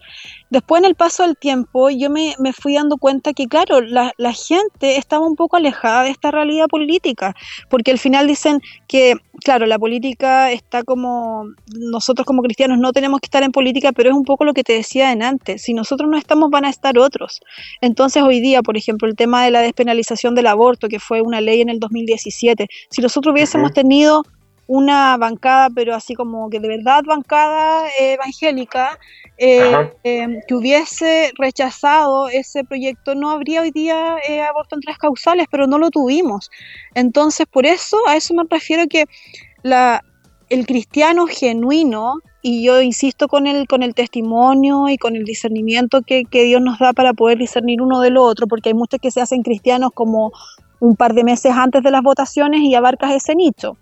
[0.51, 4.13] Después en el paso del tiempo yo me, me fui dando cuenta que, claro, la,
[4.17, 7.35] la gente estaba un poco alejada de esta realidad política,
[7.69, 11.45] porque al final dicen que, claro, la política está como,
[11.75, 14.63] nosotros como cristianos no tenemos que estar en política, pero es un poco lo que
[14.63, 17.41] te decía en antes, si nosotros no estamos van a estar otros.
[17.81, 21.41] Entonces hoy día, por ejemplo, el tema de la despenalización del aborto, que fue una
[21.41, 24.23] ley en el 2017, si nosotros hubiésemos tenido
[24.67, 28.97] una bancada, pero así como que de verdad bancada eh, evangélica,
[29.37, 34.97] eh, eh, que hubiese rechazado ese proyecto, no habría hoy día eh, aborto en tres
[34.97, 36.49] causales, pero no lo tuvimos.
[36.93, 39.05] Entonces, por eso, a eso me refiero que
[39.61, 40.01] la,
[40.49, 46.03] el cristiano genuino, y yo insisto con el, con el testimonio y con el discernimiento
[46.03, 48.99] que, que Dios nos da para poder discernir uno de lo otro, porque hay muchos
[48.99, 50.31] que se hacen cristianos como
[50.79, 53.77] un par de meses antes de las votaciones y abarcas ese nicho.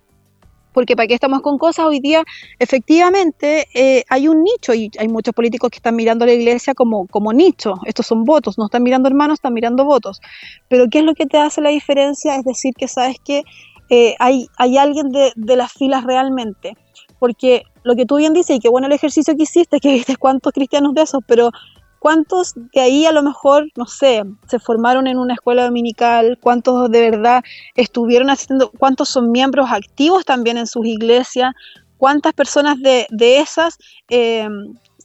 [0.72, 2.24] Porque para qué estamos con cosas, hoy día
[2.58, 6.74] efectivamente eh, hay un nicho y hay muchos políticos que están mirando a la iglesia
[6.74, 7.74] como, como nicho.
[7.86, 10.22] Estos son votos, no están mirando hermanos, están mirando votos.
[10.70, 12.38] Pero ¿qué es lo que te hace la diferencia?
[12.38, 13.44] Es decir, que sabes que
[13.90, 16.78] eh, hay, hay alguien de, de las filas realmente.
[17.20, 20.16] Porque lo que tú bien dices, y qué bueno el ejercicio que hiciste, que viste
[20.18, 21.52] cuántos cristianos de esos, pero
[22.00, 26.38] ¿cuántos de ahí a lo mejor, no sé, se formaron en una escuela dominical?
[26.42, 27.44] ¿Cuántos de verdad
[27.76, 31.54] estuvieron haciendo, cuántos son miembros activos también en sus iglesias?
[31.98, 33.78] ¿Cuántas personas de, esas
[34.10, 34.48] eh,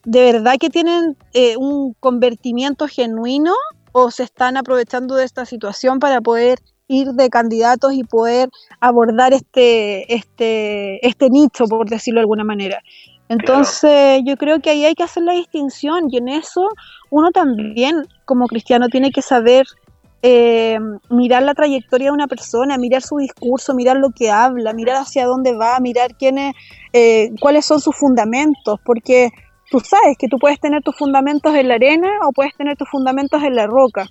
[0.05, 3.55] de verdad que tienen eh, un convertimiento genuino
[3.93, 6.59] o se están aprovechando de esta situación para poder
[6.89, 8.49] ir de candidatos y poder
[8.81, 12.83] abordar este, este, este nicho, por decirlo de alguna manera.
[13.29, 16.67] Entonces, yo creo que ahí hay que hacer la distinción y en eso
[17.11, 19.67] uno también, como cristiano, tiene que saber
[20.23, 20.79] eh,
[21.11, 25.27] mirar la trayectoria de una persona, mirar su discurso, mirar lo que habla, mirar hacia
[25.27, 26.55] dónde va, mirar quiénes,
[26.93, 29.31] eh, cuáles son sus fundamentos, porque
[29.71, 32.89] tú sabes que tú puedes tener tus fundamentos en la arena o puedes tener tus
[32.89, 34.07] fundamentos en la roca.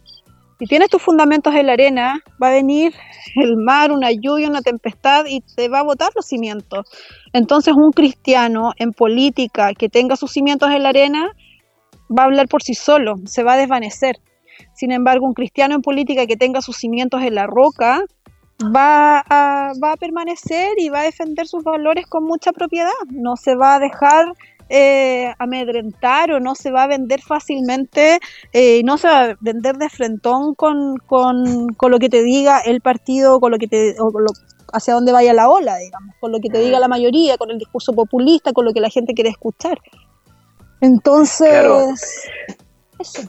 [0.60, 2.94] Si tienes tus fundamentos en la arena, va a venir
[3.36, 6.88] el mar, una lluvia, una tempestad y te va a botar los cimientos.
[7.32, 11.30] Entonces un cristiano en política que tenga sus cimientos en la arena
[12.10, 14.16] va a hablar por sí solo, se va a desvanecer.
[14.74, 18.02] Sin embargo, un cristiano en política que tenga sus cimientos en la roca
[18.76, 22.92] va a, va a permanecer y va a defender sus valores con mucha propiedad.
[23.12, 24.26] No se va a dejar
[24.70, 28.20] eh, amedrentar o no se va a vender fácilmente,
[28.54, 32.60] eh, no se va a vender de frentón con, con, con lo que te diga
[32.60, 34.32] el partido, con lo que te, o lo-
[34.74, 37.58] hacia dónde vaya la ola, digamos, con lo que te diga la mayoría, con el
[37.58, 39.80] discurso populista, con lo que la gente quiere escuchar.
[40.82, 41.94] Entonces, Claro.
[43.00, 43.22] eso.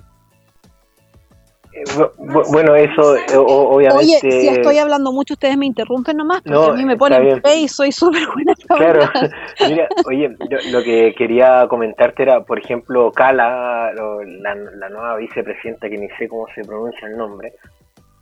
[1.96, 4.26] Bu- bu- Bueno, eso eh, obviamente.
[4.26, 7.40] Oye, si estoy hablando mucho, ustedes me interrumpen nomás, porque No, a mí me ponen
[7.40, 9.00] fe y soy súper buena Claro,
[9.66, 15.16] mira, oye, yo lo que quería comentarte era, por ejemplo, Cala, lo- la, la nueva
[15.16, 17.52] vicepresidenta, que ni sé cómo se pronuncia el nombre,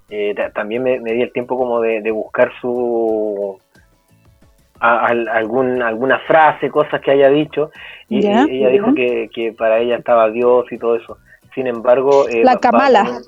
[0.08, 3.58] eh, ta- también me, me di el tiempo como de, de buscar su
[4.78, 7.70] a- al- algún, alguna frase, cosas que haya dicho,
[8.08, 11.18] y, Ya, y ella dijo que, que para ella estaba Dios y todo eso.
[11.54, 13.20] Sin embargo, eh, La va Kamala.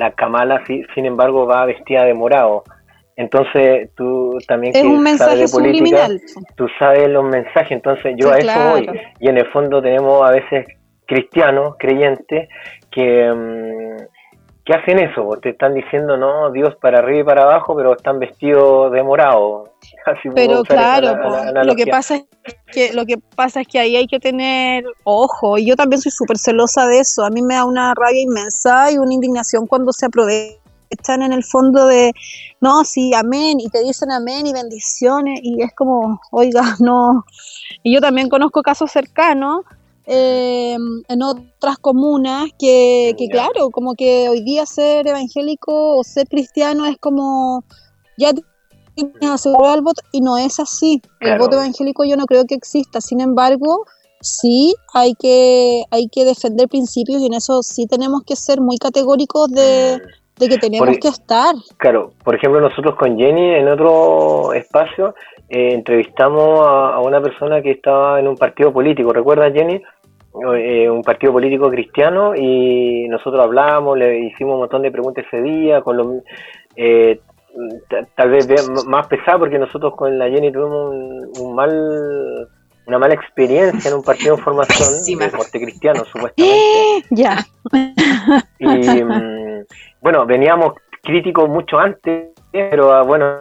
[0.00, 2.64] La Kamala, sin embargo, va vestida de morado.
[3.16, 6.20] Entonces, tú también Es que un sabes mensaje de política, subliminal.
[6.56, 8.70] tú sabes los mensajes, entonces yo Sí, a eso claro.
[8.70, 9.00] voy.
[9.20, 10.66] Y en el fondo tenemos a veces
[11.06, 12.48] cristianos, creyentes,
[12.90, 13.96] que, mm,
[14.64, 17.96] que hacen eso, pues, te están diciendo, no, Dios para arriba y para abajo, pero
[17.96, 19.70] están vestidos de morado.
[20.06, 22.24] Así Pero claro, ana- lo que pasa es
[22.72, 26.12] que lo que pasa es que ahí hay que tener ojo y yo también soy
[26.12, 27.24] súper celosa de eso.
[27.24, 31.44] A mí me da una rabia inmensa y una indignación cuando se aprovechan en el
[31.44, 32.12] fondo de
[32.60, 37.24] no, sí, amén y te dicen amén y bendiciones y es como, oiga, no.
[37.82, 39.64] Y yo también conozco casos cercanos
[40.06, 40.76] eh,
[41.08, 46.96] en otras comunas que, claro, como que hoy día ser evangélico o ser cristiano es
[46.98, 47.64] como
[48.18, 48.32] ya
[48.94, 51.00] tienes asegurado el voto y no es así.
[51.20, 53.00] El voto evangélico yo no creo que exista.
[53.00, 53.84] Sin embargo,
[54.20, 58.78] sí hay que hay que defender principios y en eso sí tenemos que ser muy
[58.78, 60.00] categóricos de,
[60.40, 61.54] de que tenemos Por- que estar.
[61.76, 65.14] Claro, por ejemplo, nosotros con Jenny en otro espacio
[65.48, 69.80] eh, entrevistamos a, a una persona que estaba en un partido político, ¿recuerdas Jenny?
[70.56, 75.42] Eh, un partido político cristiano y nosotros hablamos, le hicimos un montón de preguntas ese
[75.42, 76.06] día, con los,
[76.76, 77.20] eh,
[77.88, 78.46] ta- tal vez
[78.86, 82.48] más pesado porque nosotros con la Jenny tuvimos un, un mal
[82.86, 85.24] una mala experiencia en un partido en formación Pésima.
[85.26, 87.36] de corte cristiano supuestamente Ya.
[88.58, 88.66] y
[89.04, 89.64] mm,
[90.00, 93.38] bueno, veníamos críticos mucho antes, pero ah, bueno,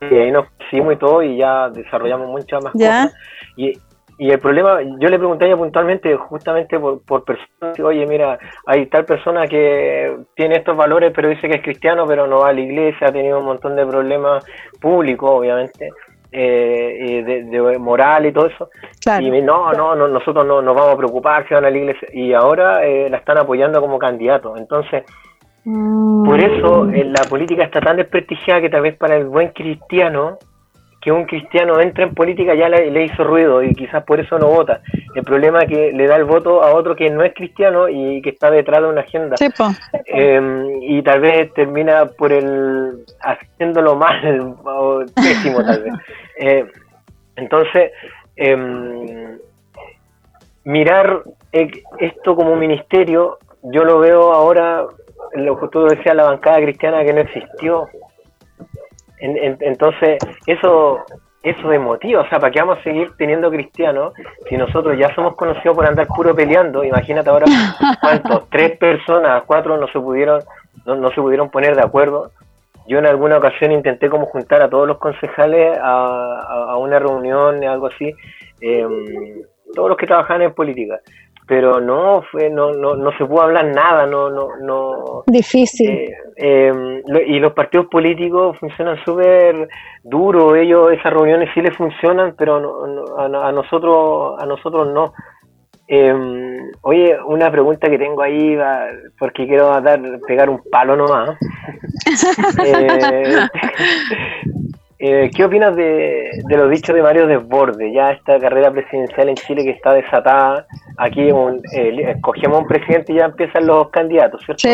[0.00, 3.04] y ahí nos pusimos y todo y ya desarrollamos muchas más Ya.
[3.04, 3.14] cosas.
[3.56, 3.72] Y,
[4.16, 8.38] y el problema, yo le pregunté a ella puntualmente, justamente por, por personas, oye, mira,
[8.66, 12.50] hay tal persona que tiene estos valores, pero dice que es cristiano, pero no va
[12.50, 14.44] a la iglesia, ha tenido un montón de problemas
[14.80, 15.90] públicos, obviamente,
[16.30, 18.68] eh, de, de moral y todo eso.
[19.02, 19.24] Claro.
[19.24, 22.08] Y no, no, no, nosotros no nos vamos a preocupar si van a la iglesia.
[22.12, 24.56] Y ahora eh, la están apoyando como candidato.
[24.56, 25.04] Entonces.
[25.64, 30.38] Por eso eh, la política está tan desprestigiada que tal vez para el buen cristiano
[31.04, 34.38] que un cristiano entre en política ya le, le, hizo ruido y quizás por eso
[34.38, 34.80] no vota.
[35.14, 38.22] El problema es que le da el voto a otro que no es cristiano y
[38.22, 39.36] que está detrás de una agenda.
[40.06, 45.92] Eh, y tal vez termina por el haciéndolo mal o pésimo tal vez.
[46.40, 46.64] Eh,
[47.36, 47.92] entonces,
[48.36, 49.38] em,
[50.64, 54.86] mirar esto como ministerio, yo lo veo ahora,
[55.34, 57.88] lo que tú decías, la bancada cristiana que no existió
[59.24, 61.04] entonces, eso
[61.42, 64.14] eso motivo, o sea, ¿para qué vamos a seguir teniendo cristianos
[64.48, 66.82] si nosotros ya somos conocidos por andar puro peleando?
[66.82, 67.44] Imagínate ahora
[68.00, 70.42] cuántos, tres personas, cuatro no se pudieron,
[70.86, 72.30] no, se pudieron poner de acuerdo.
[72.86, 77.88] Yo en alguna ocasión intenté como juntar a todos los concejales a, una reunión, algo
[77.88, 78.14] así,
[78.62, 78.86] eh,
[79.74, 80.98] todos los que trabajaban en política
[81.46, 85.24] pero no fue no, no, no se pudo hablar nada no no no.
[85.26, 85.90] Difícil.
[85.90, 89.68] Eh, em, y los partidos políticos funcionan súper
[90.02, 92.56] duro ellos esas reuniones sí les funcionan pero
[93.18, 95.12] a, nosotros a nosotros no.
[95.86, 96.14] Eh,
[96.80, 98.56] oye una pregunta que tengo ahí
[99.18, 101.36] porque quiero dar pegar un palo nomás
[105.04, 107.92] eh, eh, ¿Qué opinas de, de los dichos de Mario Desborde?
[107.92, 113.12] Ya esta carrera presidencial en Chile que está desatada, aquí un, eh, escogemos un presidente
[113.12, 114.62] y ya empiezan los candidatos, ¿cierto?
[114.62, 114.68] Sí,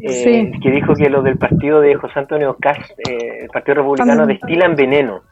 [0.00, 4.26] eh, Que dijo que los del partido de José Antonio Cast, eh, el Partido Republicano,
[4.26, 5.22] destilan veneno.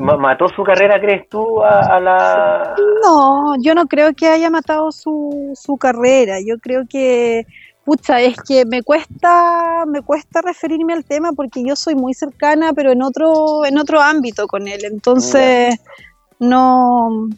[0.00, 2.74] ¿Mató su carrera, crees tú, a, la...?
[3.04, 6.38] No, yo no creo que haya matado su, su carrera.
[6.44, 7.46] Yo creo que
[7.84, 12.72] Pucha, es que me cuesta, me cuesta referirme al tema porque yo soy muy cercana,
[12.72, 14.82] pero en otro, en otro ámbito con él.
[14.84, 15.80] Entonces,
[16.38, 17.28] no,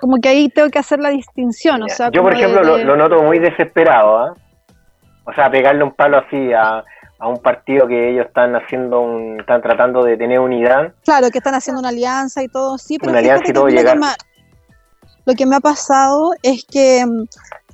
[0.00, 1.82] como que ahí tengo que hacer la distinción.
[1.84, 4.18] O sea, yo, por ejemplo, lo, noto muy desesperado.
[4.18, 4.34] ¿ah?
[5.24, 6.84] O sea, pegarle un palo así a,
[7.18, 10.92] a un partido que ellos están haciendo, un, están tratando de tener unidad.
[11.04, 13.96] Claro, que están haciendo una alianza y todo, sí, pero una alianza y todo llegar.
[15.24, 17.04] lo que me ha pasado es que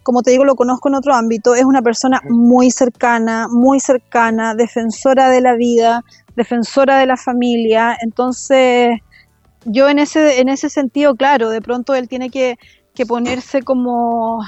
[0.03, 4.55] como te digo, lo conozco en otro ámbito, es una persona muy cercana, muy cercana,
[4.55, 6.05] defensora de la vida,
[6.37, 7.97] defensora de la familia.
[8.01, 8.99] Entonces,
[9.65, 12.59] yo en ese, en ese sentido, claro, de pronto él tiene que,
[13.09, 14.45] ponerse como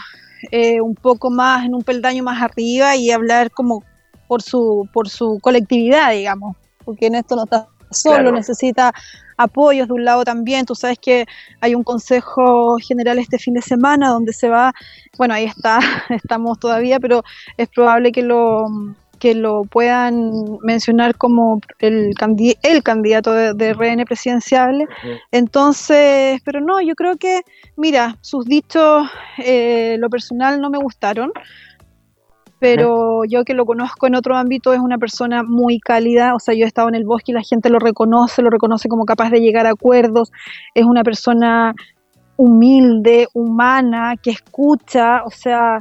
[0.53, 3.83] eh, un poco más, en un peldaño más arriba y hablar como
[4.29, 8.93] por su, por su colectividad, digamos, porque en esto no está solo, necesita
[9.37, 10.67] apoyos de un lado también.
[10.67, 11.27] Tú sabes que
[11.61, 14.73] hay un consejo general este fin de semana donde se va,
[15.19, 15.79] bueno, ahí está,
[16.11, 17.25] estamos todavía, pero
[17.57, 18.67] es probable que lo
[19.19, 22.15] que lo puedan mencionar como el,
[22.63, 24.87] el candidato de, de RN presidencial.
[25.31, 27.41] Entonces, pero no, yo creo que,
[27.77, 31.33] mira, sus dichos, eh, lo personal no me gustaron
[32.65, 36.55] pero yo que lo conozco en otro ámbito es una persona muy cálida, o sea,
[36.55, 39.29] yo he estado en el bosque y la gente lo reconoce, lo reconoce como capaz
[39.29, 40.33] de llegar a acuerdos,
[40.75, 41.75] es una persona
[42.37, 45.77] humilde, humana, que escucha, o sea,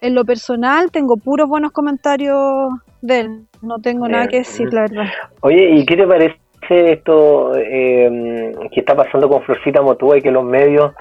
[0.00, 2.70] en lo personal tengo puros buenos comentarios
[3.02, 5.06] de él, no tengo nada que decir, la verdad.
[5.40, 10.30] Oye, ¿y qué te parece esto eh, que está pasando con Florcita Motúa y que
[10.30, 10.92] los medios,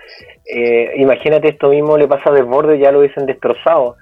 [0.51, 3.97] eh, imagínate esto mismo le pasa a Desborde, ya lo dicen destrozado?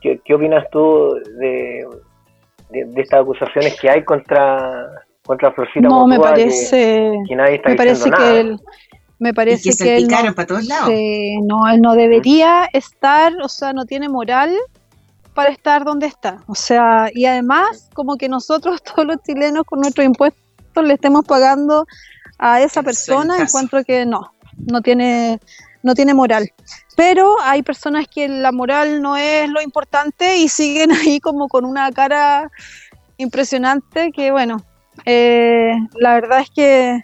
[0.00, 1.86] ¿Qué, opinas tú de,
[2.70, 4.86] de, estas acusaciones que hay contra,
[5.24, 8.60] contra Florcita No, me parece, que, nadie está me parece que él,
[9.18, 10.90] me parece que, él no, para todos lados.
[11.44, 14.54] no, él no debería estar, o sea, no tiene moral
[15.36, 16.42] para estar donde está.
[16.46, 20.42] O sea, y además, como que nosotros, todos los chilenos, con nuestros impuestos,
[20.82, 21.86] le estemos pagando
[22.38, 24.32] a esa persona, encuentro que no,
[24.70, 25.40] no tiene,
[25.86, 26.52] no tiene moral
[26.96, 31.64] pero hay personas que la moral no es lo importante y siguen ahí como con
[31.64, 32.50] una cara
[33.18, 34.56] impresionante que bueno,
[35.04, 37.00] eh, la verdad es que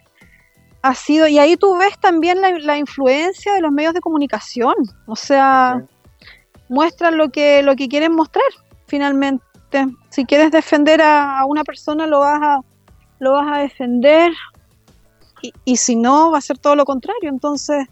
[0.85, 4.74] ha sido, y ahí tú ves también la, influencia de los medios de comunicación,
[5.07, 5.80] o sea,
[6.68, 8.45] muestran lo que, lo que quieren mostrar
[8.89, 9.45] finalmente.
[10.09, 12.61] Si quieres defender a, una persona, lo vas a,
[13.20, 14.33] lo vas a defender,
[15.41, 17.30] y, y si no, va a ser todo lo contrario.
[17.30, 17.87] Entonces,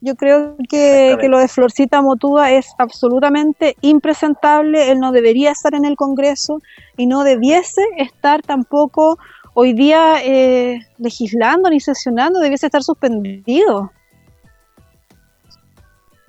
[0.00, 5.84] yo creo que, lo de Florcita Motúa es absolutamente impresentable, él no debería estar en
[5.84, 6.60] el Congreso
[6.96, 9.18] y no debiese estar tampoco
[9.54, 13.90] hoy día eh, legislando ni sesionando, debiese estar suspendido.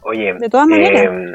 [0.01, 1.03] Oye, de todas maneras.
[1.03, 1.31] Em,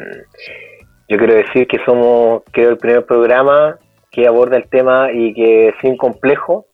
[1.09, 3.79] yo quiero decir que somos, creo, el primer programa
[4.11, 6.67] que aborda el tema y que sin complejo,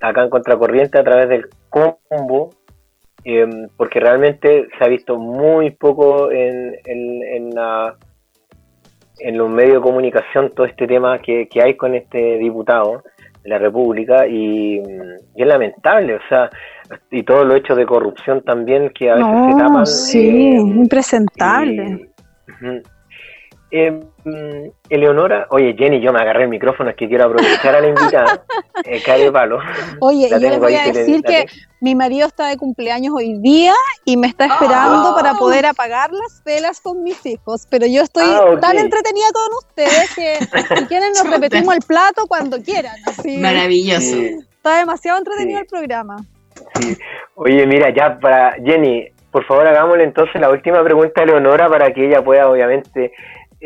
[0.00, 2.50] acá en Contracorriente, a través del combo
[3.28, 7.50] Em, porque realmente se ha visto muy poco en, en,
[9.36, 13.02] los medios de comunicación todo este tema que, hay con este diputado.
[13.42, 16.50] de la República y, y es lamentable, o sea,
[17.10, 19.86] y todos los hechos de corrupción también que a veces se tapan.
[19.86, 22.08] sí, eh, impresentable.
[22.62, 22.95] y-.
[23.70, 24.00] Eh,
[24.88, 28.44] Eleonora, oye Jenny, yo me agarré el micrófono, es que quiero aprovechar a la invitada,
[28.84, 29.58] eh, cae palo.
[30.00, 31.46] Oye, yo les voy a que le- decir que
[31.80, 33.72] mi marido está de cumpleaños hoy día
[34.04, 38.24] y me está esperando para poder apagar las velas con mis hijos, pero yo estoy
[38.26, 40.36] Ah, tan entretenida con ustedes que
[40.76, 42.94] si quieren nos repetimos el plato cuando quieran.
[43.06, 44.16] Así, Maravilloso.
[44.56, 45.62] Está demasiado entretenido Sí.
[45.62, 46.16] el programa.
[46.80, 46.96] Sí.
[47.34, 51.92] Oye, mira, ya para Jenny, por favor hagámosle entonces la última pregunta a Leonora para
[51.92, 53.12] que ella pueda obviamente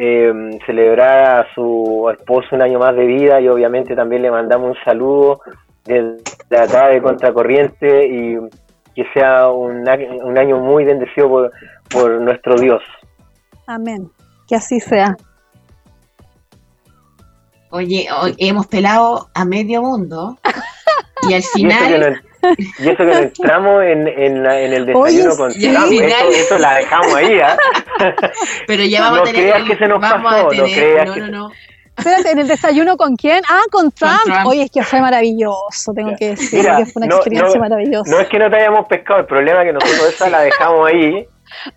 [0.03, 0.33] eh,
[0.65, 4.85] celebrar a su esposo un año más de vida y obviamente también le mandamos un
[4.85, 5.43] saludo
[5.85, 8.39] desde acá de Contracorriente y
[8.95, 9.85] que sea un,
[10.23, 11.53] un año muy bendecido por,
[11.91, 12.81] por nuestro Dios.
[13.67, 14.11] Amén.
[14.49, 15.19] Que así sea.
[17.71, 20.39] Oye, hoy hemos pelado a medio mundo
[21.29, 22.23] y al final
[22.79, 25.01] y eso que entramos en, en, la- en el desayuno
[25.33, 25.53] Oye, con.
[25.53, 25.93] Trump,
[26.33, 27.57] eso, la dejamos ahí, ¿ah?
[28.67, 30.73] pero ya vamos No a tener creas que se nos vamos pasó, a no tener,
[30.75, 31.51] creas no, que no, no.
[31.99, 33.43] Espérate, ¿en el desayuno con quién?
[33.47, 34.21] Ah, con Trump.
[34.25, 34.47] Trump.
[34.47, 37.61] Oye, es que fue maravilloso, tengo que decir Mira, que fue una no- experiencia no-
[37.69, 38.11] maravillosa.
[38.11, 40.89] No es que no te hayamos pescado, el problema es que nosotros esa la dejamos
[40.89, 41.27] ahí,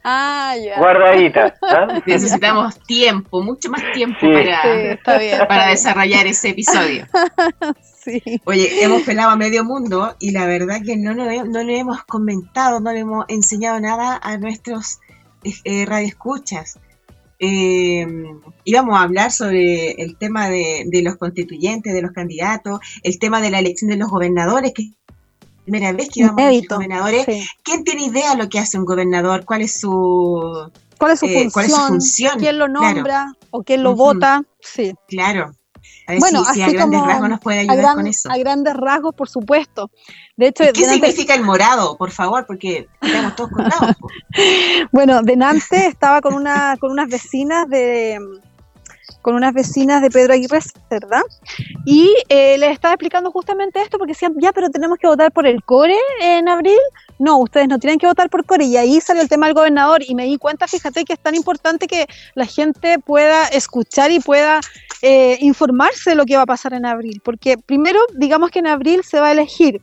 [0.03, 0.77] Ah, ya.
[0.77, 1.55] guardadita.
[1.63, 1.87] ¿ah?
[2.05, 4.27] Necesitamos tiempo, mucho más tiempo Sí.
[4.27, 5.33] Sí, para, está bien.
[5.33, 5.71] está para bien.
[5.75, 7.05] desarrollar ese episodio.
[8.03, 8.21] Sí.
[8.45, 12.03] Oye, hemos pelado a medio mundo y la verdad que no, he- no le hemos
[12.03, 14.99] comentado, no le hemos enseñado nada a nuestros
[15.63, 16.79] eh, radioescuchas.
[17.39, 18.05] Eh,
[18.63, 23.41] íbamos a hablar sobre el tema de, de los constituyentes, de los candidatos, el tema
[23.41, 26.55] de la elección de los gobernadores, que es la primera vez que íbamos a elegir
[26.59, 26.75] Inédito.
[26.75, 27.25] gobernadores.
[27.25, 27.45] Sí.
[27.63, 29.45] ¿Quién tiene idea de lo que hace un gobernador?
[29.45, 30.69] ¿Cuál es su...?
[30.97, 31.51] ¿Cuál es su Eh, función?
[31.51, 32.39] ¿cuál es su función?
[32.39, 32.81] ¿Quién lo Claro.
[32.95, 34.43] nombra o quién lo vota?
[34.61, 34.93] Sí.
[35.07, 35.51] Claro.
[36.07, 38.07] A ver Bueno, si, si a así grandes como rasgos nos puede ayudar gran- con
[38.07, 38.29] eso.
[38.31, 39.89] a grandes rasgos, por supuesto.
[40.35, 42.45] De hecho, ¿Y ¿Qué delante- significa el morado, por favor?
[42.45, 43.95] Porque estamos todos colgados.
[43.99, 44.07] po.
[44.91, 48.19] bueno, Denante estaba con una con unas vecinas de
[49.21, 51.21] con unas vecinas de Pedro Aguirre ¿verdad?
[51.85, 55.47] Y eh, les estaba explicando justamente esto porque decían, ya, pero tenemos que votar por
[55.47, 56.77] el core en abril.
[57.23, 58.65] No, ustedes no tienen que votar por core.
[58.65, 61.35] Y ahí salió el tema del gobernador y me di cuenta, fíjate, que es tan
[61.35, 62.05] importante que
[62.35, 64.59] la gente pueda escuchar y pueda
[65.01, 67.21] eh, informarse de lo que va a pasar en abril.
[67.23, 69.81] Porque primero, digamos que en abril se va a elegir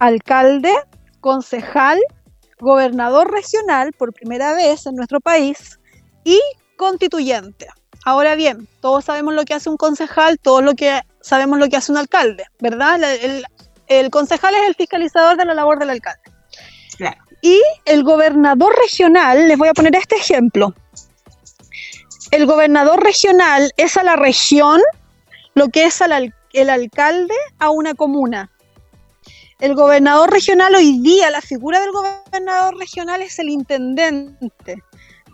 [0.00, 0.72] alcalde,
[1.20, 1.98] concejal,
[2.58, 5.78] gobernador regional por primera vez en nuestro país
[6.24, 6.40] y
[6.76, 7.66] constituyente.
[8.04, 11.76] Ahora bien, todos sabemos lo que hace un concejal, todos lo que sabemos lo que
[11.76, 12.96] hace un alcalde, ¿verdad?
[12.96, 13.44] El, el-
[13.86, 16.22] el concejal es el fiscalizador de la labor del alcalde.
[17.44, 20.72] Y el gobernador regional, les voy a poner este ejemplo.
[22.30, 24.80] El gobernador regional es a la región
[25.54, 28.50] lo que es al- el alcalde a una comuna.
[29.60, 34.82] El gobernador regional hoy día, la figura del gobernador regional es el intendente.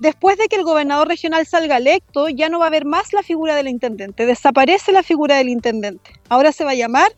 [0.01, 3.23] Después de que el gobernador regional salga electo, ya no va a haber más la
[3.23, 4.27] figura del intendente.
[4.27, 6.11] Desaparece la figura del intendente.
[6.29, 7.13] Ahora se va a llamar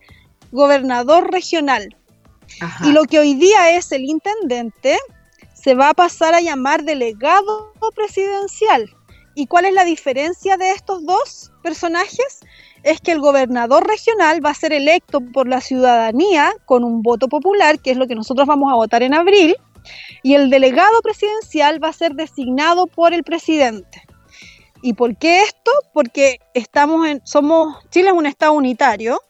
[0.51, 1.97] gobernador regional.
[2.83, 4.97] Y lo que hoy día es el intendente
[5.53, 8.89] se va a pasar a llamar delegado presidencial.
[9.35, 12.41] ¿Y cuál es la diferencia de estos dos personajes?
[12.83, 17.27] Es que el gobernador regional va a ser electo por la ciudadanía con un voto
[17.29, 19.55] popular, que es lo que nosotros vamos a votar en abril,
[20.21, 24.03] y el delegado presidencial va a ser designado por el presidente.
[24.81, 25.71] ¿Y por qué esto?
[25.93, 29.21] Porque estamos en, somos, Chile es un estado unitario,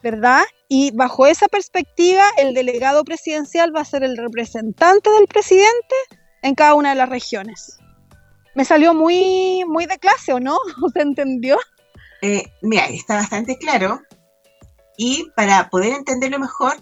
[0.00, 0.44] ¿verdad?
[0.68, 5.94] Y bajo esa perspectiva, el delegado presidencial va a ser el representante del presidente
[6.42, 7.78] en cada una de las regiones.
[8.54, 10.56] Me salió muy, muy de clase, ¿o no?
[10.92, 11.58] ¿Se entendió?
[12.22, 14.00] Eh, mira, está bastante claro.
[14.96, 16.76] Y para poder entenderlo mejor,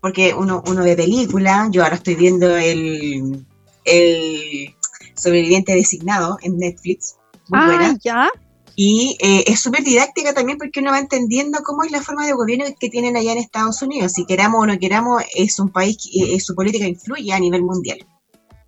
[0.00, 3.44] porque uno, uno ve película, yo ahora estoy viendo el,
[3.84, 4.74] el
[5.14, 7.16] sobreviviente designado en Netflix,
[7.48, 7.98] muy ah, buena.
[8.00, 8.30] ya.
[8.76, 12.32] Y eh, es súper didáctica también porque uno va entendiendo cómo es la forma de
[12.32, 14.12] gobierno que tienen allá en Estados Unidos.
[14.12, 17.62] Si queramos o no queramos, es un país que eh, su política influye a nivel
[17.62, 17.98] mundial.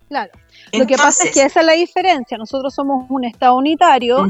[0.09, 0.31] Claro.
[0.71, 2.37] Lo que pasa es que esa es la diferencia.
[2.37, 4.27] Nosotros somos un estado unitario,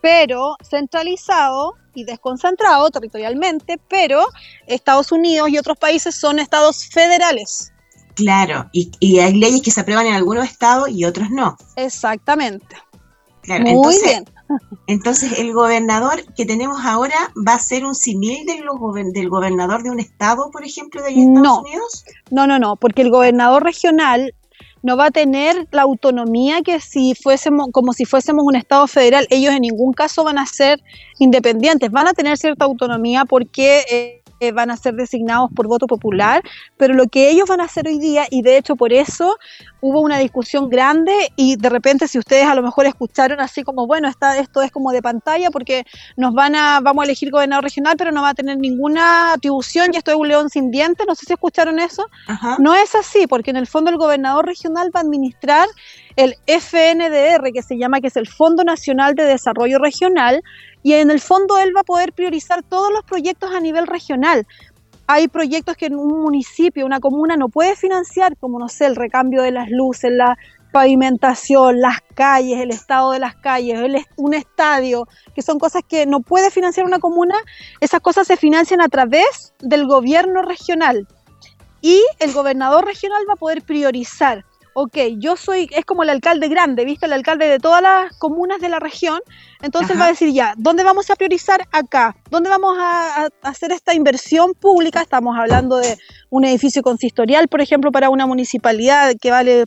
[0.00, 4.26] pero centralizado y desconcentrado territorialmente, pero
[4.66, 7.72] Estados Unidos y otros países son estados federales.
[8.14, 11.56] Claro, y, y hay leyes que se aprueban en algunos estados y otros no.
[11.76, 12.76] Exactamente.
[13.42, 14.24] Claro, Muy entonces, bien.
[14.86, 17.16] Entonces el gobernador que tenemos ahora
[17.46, 18.46] va a ser un simil
[18.78, 21.60] gober- del gobernador de un estado, por ejemplo, de Estados No.
[21.60, 22.04] Unidos.
[22.30, 24.34] No, no, no, porque el gobernador regional
[24.82, 29.26] no va a tener la autonomía que si fuésemos, como si fuésemos un Estado federal.
[29.30, 30.80] Ellos en ningún caso van a ser
[31.18, 36.42] independientes, van a tener cierta autonomía porque eh, van a ser designados por voto popular,
[36.76, 39.36] pero lo que ellos van a hacer hoy día, y de hecho por eso
[39.80, 43.86] hubo una discusión grande y de repente si ustedes a lo mejor escucharon así como,
[43.86, 45.84] bueno, está, esto es como de pantalla porque
[46.16, 49.90] nos van a, vamos a elegir gobernador regional, pero no va a tener ninguna atribución
[49.92, 52.06] y esto es un león sin dientes, no sé si escucharon eso.
[52.26, 52.56] Ajá.
[52.58, 55.66] No es así, porque en el fondo el gobernador regional va a administrar
[56.16, 60.42] el FNDR, que se llama, que es el Fondo Nacional de Desarrollo Regional,
[60.82, 64.46] y en el fondo él va a poder priorizar todos los proyectos a nivel regional.
[65.06, 68.96] Hay proyectos que en un municipio, una comuna no puede financiar, como no sé, el
[68.96, 70.36] recambio de las luces, la
[70.72, 73.80] pavimentación, las calles, el estado de las calles,
[74.16, 77.36] un estadio, que son cosas que no puede financiar una comuna,
[77.80, 81.06] esas cosas se financian a través del gobierno regional.
[81.80, 84.44] Y el gobernador regional va a poder priorizar.
[84.78, 87.06] Ok, yo soy, es como el alcalde grande, ¿viste?
[87.06, 89.20] El alcalde de todas las comunas de la región.
[89.62, 90.00] Entonces Ajá.
[90.00, 92.14] va a decir ya, ¿dónde vamos a priorizar acá?
[92.28, 95.00] ¿Dónde vamos a, a hacer esta inversión pública?
[95.00, 95.96] Estamos hablando de
[96.28, 99.64] un edificio consistorial, por ejemplo, para una municipalidad que vale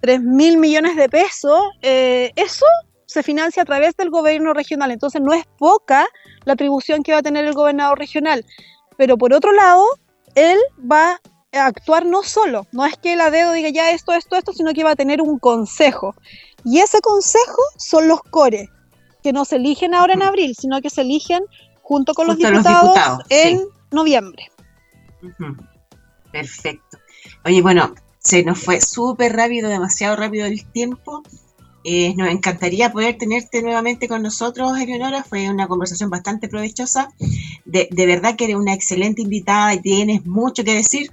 [0.00, 1.60] 3 mil millones de pesos.
[1.80, 2.66] Eh, eso
[3.06, 4.90] se financia a través del gobierno regional.
[4.90, 6.08] Entonces no es poca
[6.46, 8.44] la atribución que va a tener el gobernador regional.
[8.96, 9.84] Pero por otro lado,
[10.34, 10.58] él
[10.90, 11.20] va
[11.52, 14.72] actuar no solo, no es que él a dedo diga ya esto, esto, esto, sino
[14.72, 16.14] que va a tener un consejo.
[16.64, 18.70] Y ese consejo son los core,
[19.22, 21.42] que no se eligen ahora en abril, sino que se eligen
[21.82, 23.64] junto con los Junto a los diputados, diputados, en sí.
[23.90, 24.50] noviembre.
[26.30, 26.98] Perfecto.
[27.44, 31.22] Oye, bueno, se nos fue súper rápido, demasiado rápido el tiempo.
[31.84, 35.24] Eh, nos encantaría poder tenerte nuevamente con nosotros, Eleonora.
[35.24, 37.12] Fue una conversación bastante provechosa.
[37.64, 41.10] De, de verdad que eres una excelente invitada y tienes mucho que decir.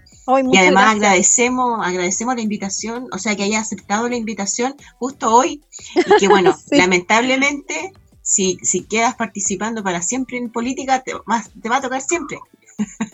[0.51, 0.95] Y además gracias.
[0.95, 5.61] agradecemos, agradecemos la invitación, o sea que haya aceptado la invitación justo hoy.
[5.95, 6.77] Y que bueno, Sí.
[6.77, 12.01] lamentablemente, si, si quedas participando para siempre en política, te, vas- te va a tocar
[12.01, 12.38] siempre.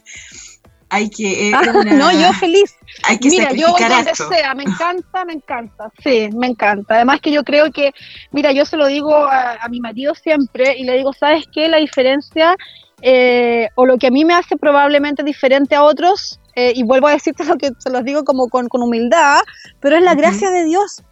[0.90, 2.76] hay que, es Ah, una- no, yo feliz.
[3.04, 4.30] hay que Mira, yo donde harto.
[4.30, 5.92] sea, me encanta, me encanta.
[6.04, 6.96] Sí, me encanta.
[6.96, 7.92] Además que yo creo que,
[8.32, 11.68] mira, yo se lo digo a, a mi marido siempre y le digo, ¿sabes qué?
[11.68, 12.56] La diferencia
[13.02, 17.08] eh, o lo que a mí me hace probablemente diferente a otros, eh, y vuelvo
[17.08, 19.42] a decirte lo que se los digo como con, con humildad,
[19.80, 21.04] pero es la gracia de Dios.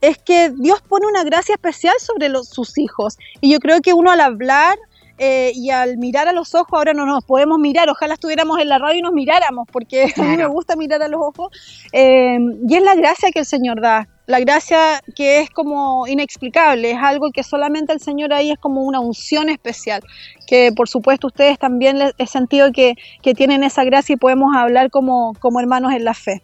[0.00, 3.16] Es que Dios pone una gracia especial sobre los, sus hijos.
[3.40, 4.76] Y yo creo que uno al hablar
[5.18, 8.68] eh, y al mirar a los ojos, ahora no nos podemos mirar, ojalá estuviéramos en
[8.68, 11.56] la radio y nos miráramos, porque a mí me gusta mirar a los ojos.
[11.92, 12.38] Eh,
[12.68, 16.98] y es la gracia que el Señor da, la gracia que es como inexplicable, es
[16.98, 20.02] algo que solamente el Señor ahí es como una unción especial,
[20.46, 24.54] que por supuesto ustedes también les he sentido que, que tienen esa gracia y podemos
[24.56, 26.42] hablar como, como hermanos en la fe.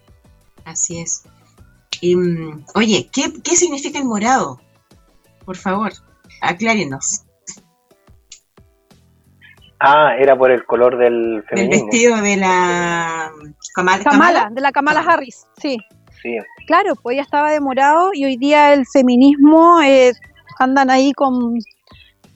[0.65, 1.23] Así es.
[2.01, 4.61] Y, mm, oye, ¿qué, ¿qué significa el morado?
[5.45, 5.93] Por favor,
[6.41, 7.23] aclárenos.
[9.81, 11.87] Ah, era por el color del Del feminismo.
[11.87, 13.31] vestido de la
[13.75, 14.05] Kamala.
[14.05, 15.79] Kamala, de la Kamala Harris, sí.
[16.21, 16.37] Sí.
[16.69, 20.13] Claro, pues ella estaba de morado y hoy día el feminismo eh,
[20.59, 21.55] andan ahí con,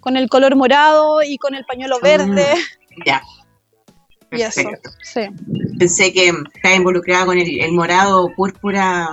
[0.00, 2.46] con el color morado y con el pañuelo verde
[3.04, 3.20] Ya.
[4.32, 4.62] y eso.
[4.62, 4.90] Perfecto.
[5.02, 5.20] Sí.
[5.78, 9.10] Pensé que estaba involucrada con el, el morado púrpura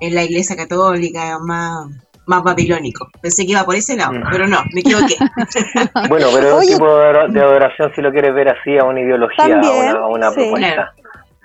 [0.00, 1.86] en la iglesia católica, más,
[2.26, 3.06] más babilónico.
[3.22, 4.24] Pensé que iba por ese lado, Mm.
[4.32, 5.14] pero no, me equivoqué.
[6.08, 6.66] Bueno, pero es Oye.
[6.66, 9.48] un tipo de adora- de adoración si lo quieres ver así, a una ideología, a
[9.60, 10.36] una, a una sí.
[10.40, 10.92] propuesta.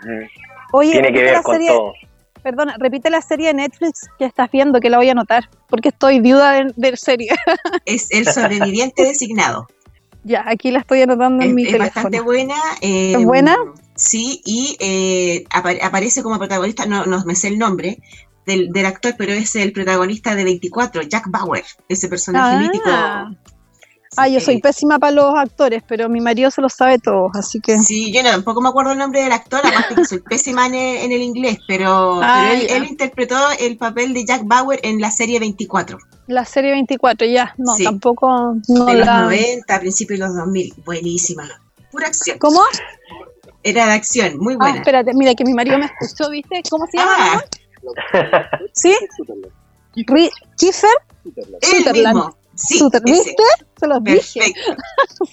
[0.03, 0.25] Mm.
[0.75, 1.93] Oye, Tiene que ver con serie, todo.
[2.43, 5.89] Perdona, repite la serie de Netflix que estás viendo, que la voy a anotar, porque
[5.89, 7.29] estoy viuda de, de serie.
[7.85, 9.67] es el sobreviviente designado.
[10.23, 11.91] ya, aquí la estoy anotando en Es, mi es teléfono.
[11.95, 12.55] bastante buena.
[12.81, 13.55] eh, ¿Es buena?
[13.95, 17.99] Sí, y eh, apa- aparece como protagonista, no, no me sé el nombre
[18.45, 22.59] del, del actor, pero es el protagonista de 24, Jack Bauer, ese personaje Ah.
[22.59, 23.52] mítico.
[24.17, 27.59] Ah, yo soy pésima para los actores, pero mi marido se lo sabe todo, así
[27.59, 27.79] que...
[27.79, 30.75] Sí, yo no, tampoco me acuerdo el nombre del actor, aparte que soy pésima en
[30.75, 34.79] el, en el inglés, pero, Ah, pero él, él interpretó el papel de Jack Bauer
[34.83, 35.97] en la serie 24,
[36.27, 37.83] La serie 24, ya, no, Sí.
[37.83, 39.21] tampoco no de los la...
[39.23, 40.73] 90, a principios de los 2000.
[40.85, 41.49] Buenísima.
[41.91, 42.37] Pura acción.
[42.39, 42.61] ¿Cómo?
[43.63, 44.77] Era de acción, muy Ah, buena.
[44.79, 46.61] espérate, mira que mi marido me escuchó, ¿viste?
[46.69, 47.13] ¿Cómo se llama?
[48.13, 48.95] Ah, ¿Sí?
[50.57, 50.89] Kiefer
[51.25, 52.15] el Sutherland.
[52.15, 52.37] mismo.
[52.55, 52.87] Sí.
[53.03, 53.43] ¿viste?
[53.77, 54.39] Se los dije.
[54.39, 54.83] Perfecto.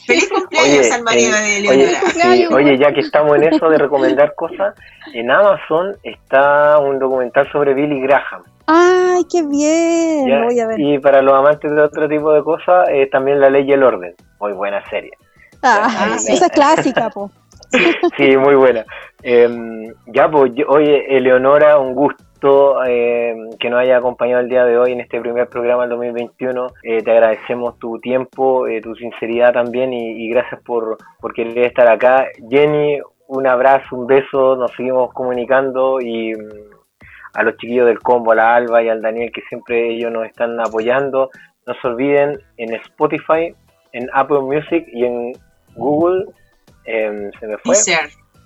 [0.06, 1.88] Feliz cumpleaños Oye, al marido eh, de oye, Leonora.
[1.88, 2.52] sí, cumpleaños.
[2.52, 4.74] oye, ya que estamos en eso de recomendar cosas,
[5.12, 8.42] en Amazon está un documental sobre Billy Graham.
[8.66, 10.44] Ay, qué bien.
[10.44, 10.80] voy a ver.
[10.80, 13.82] Y para los amantes de otro tipo de cosas, eh, también La Ley y el
[13.82, 14.14] Orden.
[14.40, 15.10] Muy buena serie.
[15.62, 16.32] Ah, sí.
[16.32, 17.30] Esa es clásica, po.
[18.16, 18.84] sí, muy buena.
[19.22, 22.22] Em, ya, pues, oye, Eleonora, un gusto
[22.86, 26.66] eh, que nos haya acompañado el día de hoy en este primer programa del 2021.
[26.82, 31.58] Eh, te agradecemos tu tiempo, eh, tu sinceridad también y, y gracias por, por querer
[31.66, 32.26] estar acá.
[32.48, 36.70] Jenny, un abrazo, un beso, nos seguimos comunicando y mm,
[37.34, 40.26] a los chiquillos del combo, a la Alba y al Daniel, que siempre ellos nos
[40.26, 41.30] están apoyando.
[41.66, 43.54] No se olviden en Spotify,
[43.92, 45.32] en Apple Music y en
[45.76, 46.26] Google.
[46.86, 47.74] em, se me fue.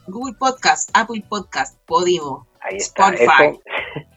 [0.07, 3.10] Google Podcast, Apple Podcast, Podimo, Ahí está.
[3.14, 3.44] Spotify.
[3.50, 3.60] Eso-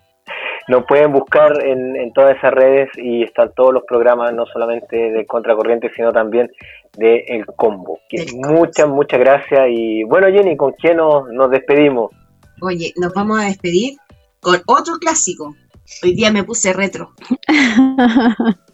[0.69, 4.97] Nos pueden buscar en, en todas esas redes y están todos los programas, no solamente
[4.97, 6.51] de Contracorriente, sino también
[6.97, 7.99] de El Combo.
[8.09, 8.49] Que Del Combo.
[8.51, 9.61] muchas, muchas gracias.
[9.69, 12.11] Y bueno, Jenny, ¿con quién nos, nos despedimos?
[12.61, 13.97] Oye, nos vamos a despedir
[14.41, 15.55] con otro clásico.
[16.03, 17.11] Hoy día me puse retro.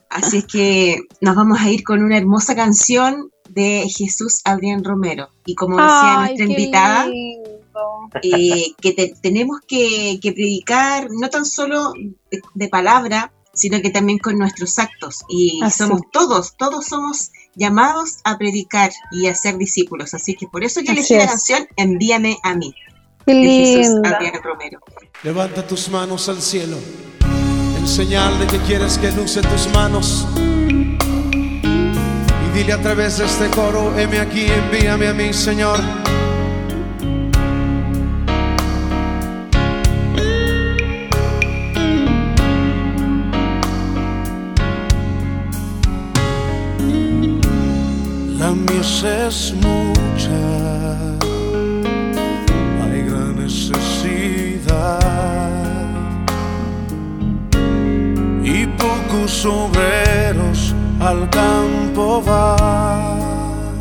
[0.09, 5.28] Así es que nos vamos a ir con una hermosa canción de Jesús Adrián Romero.
[5.45, 7.49] Y como decía Ay, nuestra invitada, lindo.
[8.24, 11.93] eh, que te- tenemos que, que predicar no tan solo
[12.32, 15.21] de, de palabra, sino que también con nuestros actos.
[15.30, 15.78] Y Así.
[15.80, 20.13] somos todos, todos somos llamados a predicar y a ser discípulos.
[20.15, 22.74] Así que por eso yo Así elegí la canción Envíame a mí,
[23.26, 23.41] Qué de
[23.78, 24.19] Jesús linda.
[24.43, 24.80] Romero.
[25.21, 26.78] Levanta tus manos al cielo,
[27.78, 30.28] en señal de que quieres que luce tus manos.
[32.47, 35.80] Y dile a través de este coro, heme aquí, envíame a mí, Señor.
[48.44, 50.41] La mies es mucha,
[52.84, 55.00] hay gran necesidad.
[58.44, 63.80] Y pocos obreros al campo van.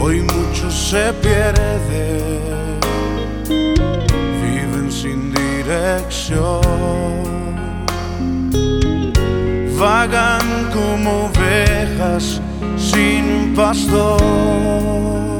[0.00, 2.80] Hoy muchos se pierden,
[4.40, 7.23] viven sin dirección
[9.78, 12.40] vagan como ovejas
[12.76, 15.33] sin pastor.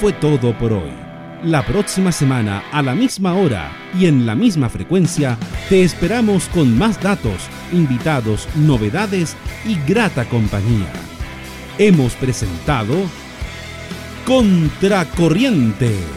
[0.00, 0.92] Fue todo por hoy.
[1.42, 5.38] La próxima semana, a la misma hora y en la misma frecuencia,
[5.68, 10.92] te esperamos con más datos, invitados, novedades y grata compañía.
[11.78, 12.94] Hemos presentado
[14.24, 16.15] Contracorriente.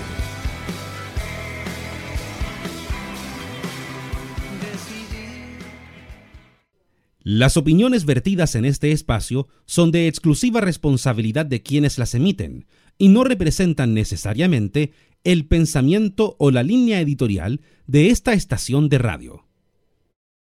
[7.32, 12.66] Las opiniones vertidas en este espacio son de exclusiva responsabilidad de quienes las emiten
[12.98, 19.49] y no representan necesariamente el pensamiento o la línea editorial de esta estación de radio.